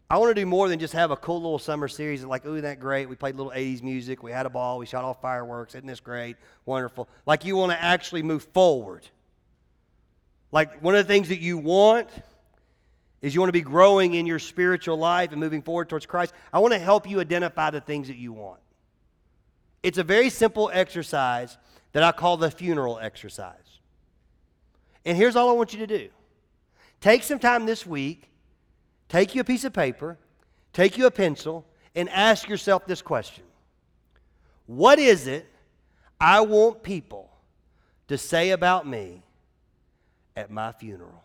I 0.10 0.18
want 0.18 0.36
to 0.36 0.42
do 0.42 0.46
more 0.46 0.68
than 0.68 0.80
just 0.80 0.92
have 0.92 1.12
a 1.12 1.16
cool 1.16 1.42
little 1.42 1.60
summer 1.60 1.88
series. 1.88 2.26
Like, 2.26 2.46
ooh, 2.46 2.60
that 2.60 2.82
great. 2.82 3.08
We 3.08 3.16
played 3.16 3.36
little 3.36 3.54
80s 3.54 3.82
music. 3.82 4.22
We 4.22 4.34
had 4.34 4.46
a 4.46 4.50
ball. 4.50 4.80
We 4.80 4.86
shot 4.86 5.06
off 5.06 5.22
fireworks. 5.22 5.76
Isn't 5.76 5.88
this 5.88 6.02
great? 6.02 6.36
Wonderful. 6.66 7.08
Like, 7.26 7.46
you 7.46 7.56
want 7.56 7.72
to 7.72 7.82
actually 7.82 8.22
move 8.22 8.44
forward. 8.54 9.08
Like, 10.52 10.84
one 10.84 10.94
of 10.94 11.08
the 11.08 11.14
things 11.14 11.30
that 11.30 11.40
you 11.40 11.58
want 11.58 12.10
is 13.22 13.34
you 13.34 13.42
want 13.42 13.50
to 13.50 13.54
be 13.54 13.62
growing 13.62 14.14
in 14.14 14.26
your 14.26 14.40
spiritual 14.40 14.98
life 14.98 15.32
and 15.32 15.40
moving 15.40 15.62
forward 15.62 15.90
towards 15.90 16.06
Christ. 16.06 16.34
I 16.54 16.60
want 16.60 16.74
to 16.74 16.80
help 16.80 17.10
you 17.10 17.20
identify 17.20 17.70
the 17.72 17.82
things 17.82 18.08
that 18.08 18.18
you 18.18 18.34
want. 18.34 18.60
It's 19.84 19.98
a 19.98 20.04
very 20.04 20.30
simple 20.30 20.70
exercise 20.74 21.58
that 21.94 22.04
I 22.04 22.12
call 22.12 22.38
the 22.38 22.52
funeral 22.52 23.00
exercise. 23.00 23.56
And 25.06 25.18
here's 25.18 25.36
all 25.36 25.50
I 25.50 25.54
want 25.54 25.74
you 25.74 25.80
to 25.80 25.88
do 25.88 26.10
take 27.00 27.24
some 27.24 27.40
time 27.40 27.66
this 27.66 27.86
week 27.86 28.28
Take 29.10 29.36
you 29.36 29.42
a 29.42 29.46
piece 29.46 29.64
of 29.64 29.74
paper, 29.74 30.18
take 30.74 30.98
you 30.98 31.06
a 31.06 31.12
pencil, 31.12 31.66
and 31.96 32.10
ask 32.10 32.48
yourself 32.48 32.86
this 32.86 33.02
question 33.02 33.44
What 34.66 35.00
is 35.00 35.28
it 35.28 35.48
I 36.20 36.42
want 36.42 36.84
people 36.84 37.30
to 38.08 38.18
say 38.18 38.52
about 38.52 38.88
me 38.88 39.24
at 40.36 40.52
my 40.52 40.72
funeral? 40.74 41.24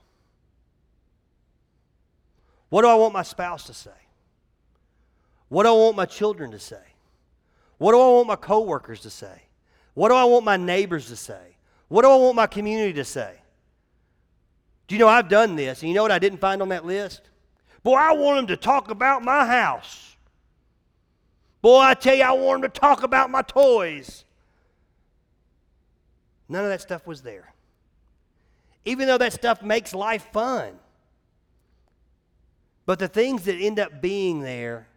What 2.72 2.80
do 2.80 2.88
I 2.88 2.94
want 2.94 3.12
my 3.12 3.22
spouse 3.22 3.64
to 3.64 3.74
say? 3.74 3.90
What 5.50 5.64
do 5.64 5.68
I 5.68 5.72
want 5.72 5.94
my 5.94 6.06
children 6.06 6.52
to 6.52 6.58
say? 6.58 6.80
What 7.76 7.92
do 7.92 8.00
I 8.00 8.08
want 8.08 8.28
my 8.28 8.36
coworkers 8.36 9.00
to 9.00 9.10
say? 9.10 9.42
What 9.92 10.08
do 10.08 10.14
I 10.14 10.24
want 10.24 10.46
my 10.46 10.56
neighbors 10.56 11.08
to 11.08 11.16
say? 11.16 11.58
What 11.88 12.00
do 12.00 12.08
I 12.08 12.16
want 12.16 12.34
my 12.34 12.46
community 12.46 12.94
to 12.94 13.04
say? 13.04 13.34
Do 14.88 14.94
you 14.94 14.98
know 14.98 15.06
I've 15.06 15.28
done 15.28 15.54
this? 15.54 15.82
And 15.82 15.90
you 15.90 15.94
know 15.94 16.00
what 16.00 16.12
I 16.12 16.18
didn't 16.18 16.38
find 16.38 16.62
on 16.62 16.70
that 16.70 16.86
list? 16.86 17.28
Boy, 17.82 17.96
I 17.96 18.12
want 18.12 18.38
them 18.38 18.46
to 18.46 18.56
talk 18.56 18.90
about 18.90 19.22
my 19.22 19.44
house. 19.44 20.16
Boy, 21.60 21.78
I 21.78 21.92
tell 21.92 22.14
you, 22.14 22.22
I 22.22 22.32
want 22.32 22.62
them 22.62 22.70
to 22.70 22.80
talk 22.80 23.02
about 23.02 23.28
my 23.28 23.42
toys. 23.42 24.24
None 26.48 26.64
of 26.64 26.70
that 26.70 26.80
stuff 26.80 27.06
was 27.06 27.20
there. 27.20 27.52
Even 28.86 29.08
though 29.08 29.18
that 29.18 29.34
stuff 29.34 29.62
makes 29.62 29.92
life 29.92 30.26
fun. 30.32 30.78
But 32.84 32.98
the 32.98 33.08
things 33.08 33.44
that 33.44 33.56
end 33.56 33.78
up 33.78 34.00
being 34.00 34.40
there 34.40 34.88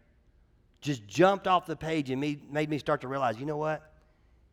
just 0.81 1.07
jumped 1.07 1.47
off 1.47 1.65
the 1.65 1.75
page 1.75 2.09
and 2.09 2.19
made 2.21 2.69
me 2.69 2.77
start 2.77 3.01
to 3.01 3.07
realize 3.07 3.39
you 3.39 3.45
know 3.45 3.57
what? 3.57 3.91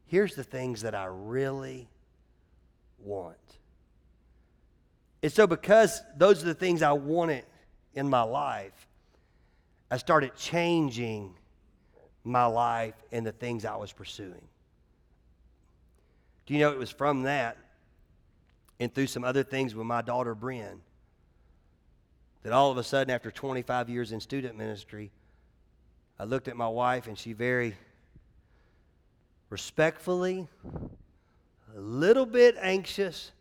Here's 0.07 0.35
the 0.35 0.45
things 0.45 0.83
that 0.83 0.95
I 0.95 1.07
really 1.07 1.89
want. 2.99 3.37
And 5.23 5.33
so, 5.33 5.47
because 5.47 6.03
those 6.17 6.43
are 6.43 6.47
the 6.47 6.55
things 6.55 6.83
I 6.83 6.93
wanted 6.93 7.45
in 7.95 8.09
my 8.09 8.23
life, 8.23 8.89
I 9.91 9.97
started 9.97 10.35
changing 10.37 11.35
my 12.25 12.45
life 12.47 12.95
and 13.13 13.27
the 13.27 13.33
things 13.33 13.65
I 13.65 13.77
was 13.77 13.93
pursuing. 13.93 14.43
Do 16.47 16.55
you 16.55 16.61
know 16.61 16.73
it 16.73 16.79
was 16.79 16.91
from 16.91 17.23
that 17.23 17.57
and 18.81 18.93
through 18.93 19.07
some 19.07 19.23
other 19.23 19.43
things 19.43 19.75
with 19.75 19.87
my 19.87 20.03
daughter 20.03 20.35
Bryn 20.35 20.81
that 22.43 22.53
all 22.53 22.71
of 22.71 22.79
a 22.79 22.85
sudden, 22.85 23.13
after 23.15 23.31
25 23.31 23.89
years 23.89 24.13
in 24.13 24.21
student 24.21 24.57
ministry, 24.57 25.11
I 26.19 26.25
looked 26.25 26.49
at 26.49 26.57
my 26.57 26.69
wife 26.69 27.07
and 27.07 27.19
she 27.19 27.33
very 27.33 27.77
respectfully, 29.49 30.49
a 31.77 31.81
little 31.81 32.27
bit 32.27 32.57
anxious, 32.59 33.33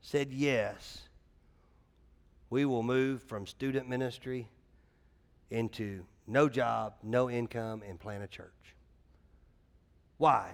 said 0.00 0.32
yes 0.32 1.08
we 2.50 2.64
will 2.64 2.82
move 2.82 3.22
from 3.22 3.46
student 3.46 3.88
ministry 3.88 4.48
into 5.50 6.04
no 6.26 6.48
job, 6.48 6.94
no 7.02 7.30
income, 7.30 7.82
and 7.88 7.98
plant 7.98 8.24
a 8.24 8.26
church. 8.26 8.74
Why? 10.18 10.50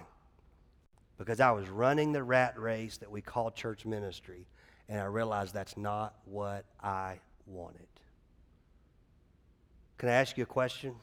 Because 1.17 1.39
I 1.39 1.51
was 1.51 1.67
running 1.67 2.11
the 2.11 2.23
rat 2.23 2.57
race 2.57 2.97
that 2.97 3.11
we 3.11 3.21
call 3.21 3.51
church 3.51 3.85
ministry, 3.85 4.45
and 4.87 5.01
I 5.01 5.05
realized 5.05 5.53
that's 5.53 5.75
not 5.75 6.13
what 6.25 6.65
I 6.81 7.19
wanted. 7.47 7.87
Can 9.97 10.09
I 10.09 10.13
ask 10.13 10.37
you 10.37 10.43
a 10.43 10.47
question? 10.47 10.95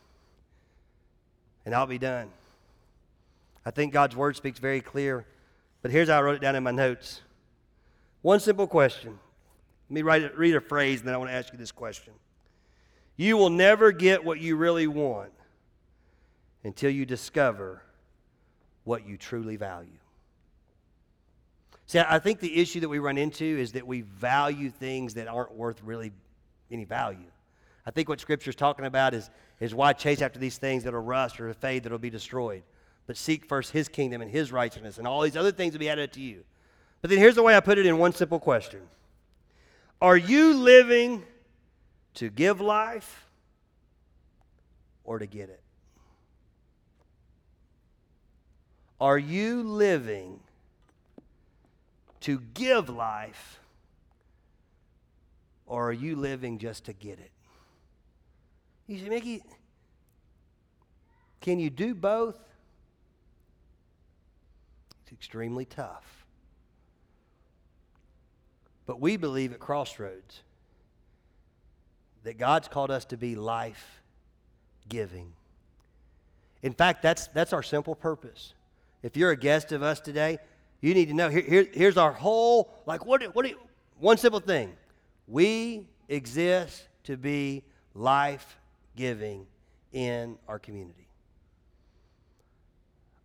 And 1.65 1.75
I'll 1.75 1.87
be 1.87 1.99
done. 1.99 2.31
I 3.67 3.71
think 3.71 3.93
God's 3.93 4.15
word 4.15 4.37
speaks 4.37 4.59
very 4.59 4.81
clear, 4.81 5.25
but 5.83 5.91
here's 5.91 6.09
how 6.09 6.19
I 6.19 6.23
wrote 6.23 6.37
it 6.37 6.41
down 6.41 6.55
in 6.55 6.63
my 6.63 6.71
notes. 6.71 7.23
One 8.23 8.41
simple 8.41 8.67
question 8.67 9.19
let 9.89 9.95
me 9.95 10.03
write, 10.03 10.37
read 10.39 10.55
a 10.55 10.61
phrase, 10.61 11.01
and 11.01 11.09
then 11.09 11.15
I 11.15 11.19
want 11.19 11.31
to 11.31 11.35
ask 11.35 11.53
you 11.53 11.59
this 11.59 11.73
question. 11.73 12.15
You 13.17 13.37
will 13.37 13.51
never 13.51 13.93
get 13.93 14.25
what 14.25 14.41
you 14.41 14.57
really 14.57 14.87
want 14.87 15.33
until 16.65 16.91
you 16.91 17.05
discover 17.05 17.83
what 18.85 19.07
you 19.07 19.17
truly 19.17 19.57
value. 19.57 19.99
See, 21.87 21.99
I 21.99 22.19
think 22.19 22.41
the 22.41 22.57
issue 22.57 22.81
that 22.81 22.89
we 22.89 22.99
run 22.99 23.19
into 23.19 23.45
is 23.45 23.73
that 23.73 23.87
we 23.87 24.01
value 24.01 24.71
things 24.71 25.15
that 25.15 25.29
aren't 25.29 25.53
worth 25.53 25.83
really 25.83 26.13
any 26.71 26.85
value. 26.85 27.31
I 27.87 27.91
think 27.91 28.09
what 28.09 28.21
Scripture 28.21 28.51
is 28.51 28.57
talking 28.57 28.87
about 28.87 29.15
is, 29.15 29.31
is 29.61 29.75
why 29.75 29.93
chase 29.93 30.23
after 30.23 30.39
these 30.39 30.59
things 30.59 30.85
that 30.85 30.93
will 30.93 31.01
rust 31.01 31.41
or 31.41 31.53
fade 31.55 31.83
that 31.83 31.93
will 31.93 31.99
be 31.99 32.11
destroyed. 32.11 32.63
But 33.07 33.17
seek 33.17 33.45
first 33.45 33.73
His 33.73 33.89
kingdom 33.89 34.23
and 34.23 34.31
His 34.31 34.51
righteousness, 34.53 34.99
and 34.99 35.07
all 35.07 35.21
these 35.21 35.37
other 35.37 35.53
things 35.53 35.75
will 35.75 35.81
be 35.81 35.91
added 35.91 36.13
to 36.15 36.21
you. 36.21 36.45
But 37.03 37.11
then 37.11 37.19
here's 37.19 37.35
the 37.35 37.43
way 37.43 37.55
I 37.55 37.61
put 37.61 37.77
it 37.77 37.85
in 37.85 37.99
one 37.99 38.13
simple 38.13 38.41
question 38.41 38.81
are 40.01 40.17
you 40.17 40.55
living 40.55 41.23
to 42.15 42.31
give 42.31 42.61
life 42.61 43.27
or 45.05 45.19
to 45.19 45.27
get 45.27 45.49
it? 45.49 45.61
Are 49.01 49.19
you 49.19 49.63
living 49.63 50.41
to 52.21 52.41
give 52.55 52.89
life 52.89 53.61
or 55.67 55.89
are 55.89 55.93
you 55.93 56.17
living 56.17 56.59
just 56.59 56.85
to 56.85 56.93
get 56.93 57.19
it? 57.19 57.31
You 58.87 58.99
say, 58.99 59.09
Mickey, 59.09 59.43
can 61.41 61.59
you 61.59 61.71
do 61.71 61.95
both? 61.95 62.39
It's 65.03 65.13
extremely 65.13 65.65
tough. 65.65 66.27
But 68.87 69.01
we 69.01 69.17
believe 69.17 69.53
at 69.53 69.59
Crossroads 69.59 70.43
that 72.25 72.39
God's 72.39 72.69
called 72.69 72.91
us 72.91 73.05
to 73.07 73.17
be 73.17 73.35
life 73.35 74.03
giving. 74.89 75.33
In 76.63 76.73
fact, 76.73 77.03
that's, 77.03 77.29
that's 77.29 77.53
our 77.53 77.63
simple 77.63 77.95
purpose. 77.95 78.55
If 79.03 79.17
you're 79.17 79.31
a 79.31 79.37
guest 79.37 79.73
of 79.73 79.83
us 79.83 80.01
today, 80.01 80.39
you 80.81 80.95
need 80.95 81.09
to 81.09 81.15
know 81.15 81.29
here, 81.29 81.43
here, 81.43 81.67
here's 81.73 81.97
our 81.97 82.13
whole, 82.13 82.75
like, 82.87 83.05
what, 83.05 83.23
what, 83.35 83.45
do 83.45 83.51
you 83.51 83.59
one 83.99 84.17
simple 84.17 84.41
thing. 84.41 84.73
We 85.27 85.89
exist 86.09 86.87
to 87.05 87.17
be 87.17 87.63
life 87.95 88.59
giving 88.97 89.47
in 89.93 90.39
our 90.49 90.59
community. 90.59 91.09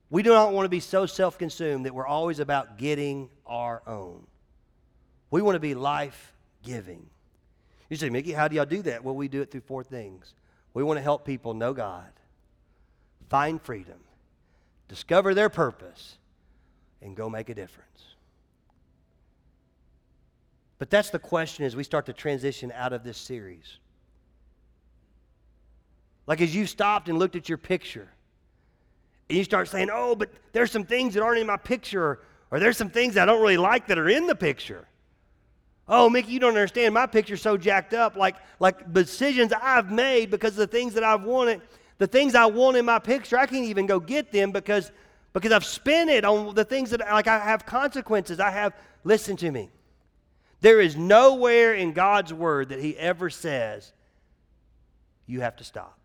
We 0.09 0.23
do 0.23 0.31
not 0.31 0.53
want 0.53 0.65
to 0.65 0.69
be 0.69 0.79
so 0.79 1.05
self 1.05 1.37
consumed 1.37 1.85
that 1.85 1.93
we're 1.93 2.07
always 2.07 2.39
about 2.39 2.77
getting 2.77 3.29
our 3.45 3.81
own. 3.85 4.25
We 5.29 5.41
want 5.41 5.55
to 5.55 5.59
be 5.59 5.75
life 5.75 6.33
giving. 6.63 7.05
You 7.89 7.97
say, 7.97 8.09
Mickey, 8.09 8.31
how 8.31 8.47
do 8.47 8.55
y'all 8.55 8.65
do 8.65 8.81
that? 8.83 9.03
Well, 9.03 9.15
we 9.15 9.27
do 9.27 9.41
it 9.41 9.51
through 9.51 9.61
four 9.61 9.83
things. 9.83 10.33
We 10.73 10.83
want 10.83 10.97
to 10.97 11.03
help 11.03 11.25
people 11.25 11.53
know 11.53 11.73
God, 11.73 12.11
find 13.29 13.61
freedom, 13.61 13.99
discover 14.87 15.33
their 15.33 15.49
purpose, 15.49 16.17
and 17.01 17.15
go 17.15 17.29
make 17.29 17.49
a 17.49 17.55
difference. 17.55 18.08
But 20.79 20.89
that's 20.89 21.09
the 21.09 21.19
question 21.19 21.65
as 21.65 21.75
we 21.75 21.83
start 21.83 22.05
to 22.07 22.13
transition 22.13 22.71
out 22.73 22.93
of 22.93 23.03
this 23.03 23.17
series. 23.17 23.77
Like 26.25 26.41
as 26.41 26.55
you 26.55 26.65
stopped 26.65 27.09
and 27.09 27.19
looked 27.19 27.35
at 27.35 27.49
your 27.49 27.57
picture, 27.57 28.09
and 29.29 29.37
you 29.37 29.43
start 29.43 29.67
saying, 29.67 29.89
oh, 29.91 30.15
but 30.15 30.31
there's 30.53 30.71
some 30.71 30.85
things 30.85 31.13
that 31.13 31.21
aren't 31.21 31.39
in 31.39 31.45
my 31.45 31.57
picture, 31.57 32.21
or 32.49 32.59
there's 32.59 32.77
some 32.77 32.89
things 32.89 33.17
I 33.17 33.25
don't 33.25 33.41
really 33.41 33.57
like 33.57 33.87
that 33.87 33.99
are 33.99 34.09
in 34.09 34.25
the 34.25 34.35
picture. 34.35 34.87
Oh, 35.87 36.09
Mickey, 36.09 36.31
you 36.31 36.39
don't 36.39 36.49
understand. 36.49 36.93
My 36.93 37.07
picture's 37.07 37.41
so 37.41 37.57
jacked 37.57 37.93
up. 37.93 38.15
Like, 38.15 38.37
like 38.59 38.93
decisions 38.93 39.51
I've 39.51 39.91
made 39.91 40.31
because 40.31 40.51
of 40.51 40.57
the 40.57 40.67
things 40.67 40.93
that 40.93 41.03
I've 41.03 41.23
wanted, 41.23 41.61
the 41.97 42.07
things 42.07 42.35
I 42.35 42.45
want 42.45 42.77
in 42.77 42.85
my 42.85 42.99
picture, 42.99 43.37
I 43.37 43.45
can't 43.45 43.65
even 43.65 43.85
go 43.85 43.99
get 43.99 44.31
them 44.31 44.51
because, 44.51 44.91
because 45.33 45.51
I've 45.51 45.65
spent 45.65 46.09
it 46.09 46.25
on 46.25 46.55
the 46.55 46.63
things 46.63 46.91
that, 46.91 46.99
like, 47.01 47.27
I 47.27 47.39
have 47.39 47.65
consequences. 47.65 48.39
I 48.39 48.51
have, 48.51 48.73
listen 49.03 49.35
to 49.37 49.51
me. 49.51 49.69
There 50.61 50.81
is 50.81 50.95
nowhere 50.95 51.73
in 51.73 51.93
God's 51.93 52.33
word 52.33 52.69
that 52.69 52.79
He 52.79 52.97
ever 52.97 53.29
says 53.29 53.93
you 55.25 55.41
have 55.41 55.55
to 55.57 55.63
stop. 55.63 55.97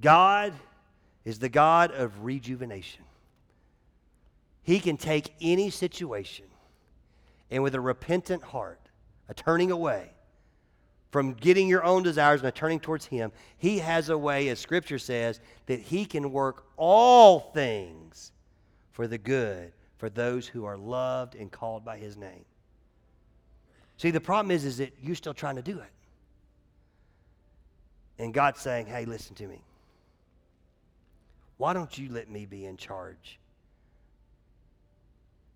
God 0.00 0.52
is 1.24 1.38
the 1.38 1.48
God 1.48 1.90
of 1.90 2.24
rejuvenation. 2.24 3.04
He 4.62 4.78
can 4.78 4.96
take 4.96 5.32
any 5.40 5.70
situation 5.70 6.46
and 7.50 7.62
with 7.62 7.74
a 7.74 7.80
repentant 7.80 8.42
heart, 8.42 8.80
a 9.28 9.34
turning 9.34 9.70
away 9.70 10.10
from 11.14 11.32
getting 11.34 11.68
your 11.68 11.84
own 11.84 12.02
desires 12.02 12.40
and 12.40 12.48
a 12.48 12.52
turning 12.52 12.80
towards 12.80 13.06
Him, 13.06 13.30
He 13.56 13.78
has 13.78 14.08
a 14.08 14.18
way, 14.18 14.48
as 14.48 14.58
Scripture 14.58 14.98
says, 14.98 15.38
that 15.66 15.78
He 15.78 16.04
can 16.04 16.32
work 16.32 16.64
all 16.76 17.52
things 17.54 18.32
for 18.94 19.06
the 19.08 19.18
good 19.18 19.72
for 19.98 20.08
those 20.08 20.46
who 20.46 20.64
are 20.64 20.78
loved 20.78 21.34
and 21.34 21.50
called 21.50 21.84
by 21.84 21.98
His 21.98 22.16
name. 22.16 22.44
See, 23.96 24.10
the 24.10 24.20
problem 24.20 24.50
is, 24.50 24.64
is 24.64 24.78
that 24.78 24.92
you're 25.02 25.14
still 25.16 25.34
trying 25.34 25.56
to 25.56 25.62
do 25.62 25.78
it. 25.78 25.90
And 28.18 28.32
God's 28.32 28.60
saying, 28.60 28.86
hey, 28.86 29.04
listen 29.04 29.34
to 29.36 29.46
me. 29.46 29.60
Why 31.58 31.72
don't 31.72 31.96
you 31.98 32.08
let 32.10 32.30
me 32.30 32.46
be 32.46 32.66
in 32.66 32.76
charge? 32.76 33.38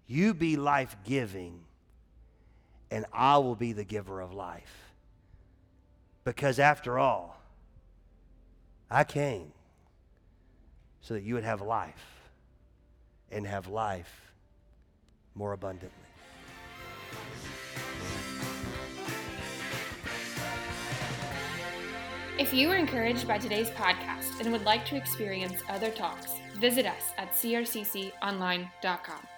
You 0.08 0.34
be 0.34 0.56
life 0.56 0.96
giving, 1.04 1.60
and 2.90 3.06
I 3.12 3.38
will 3.38 3.56
be 3.56 3.72
the 3.72 3.84
giver 3.84 4.20
of 4.20 4.32
life. 4.32 4.92
Because 6.24 6.58
after 6.58 6.98
all, 6.98 7.40
I 8.90 9.04
came 9.04 9.52
so 11.00 11.14
that 11.14 11.22
you 11.22 11.34
would 11.34 11.44
have 11.44 11.60
life 11.60 12.17
and 13.30 13.46
have 13.46 13.68
life 13.68 14.32
more 15.34 15.52
abundantly. 15.52 15.92
If 22.38 22.54
you 22.54 22.68
were 22.68 22.76
encouraged 22.76 23.26
by 23.26 23.38
today's 23.38 23.70
podcast 23.70 24.40
and 24.40 24.52
would 24.52 24.64
like 24.64 24.86
to 24.86 24.96
experience 24.96 25.60
other 25.68 25.90
talks, 25.90 26.34
visit 26.56 26.86
us 26.86 27.02
at 27.18 27.32
crcconline.com. 27.32 29.28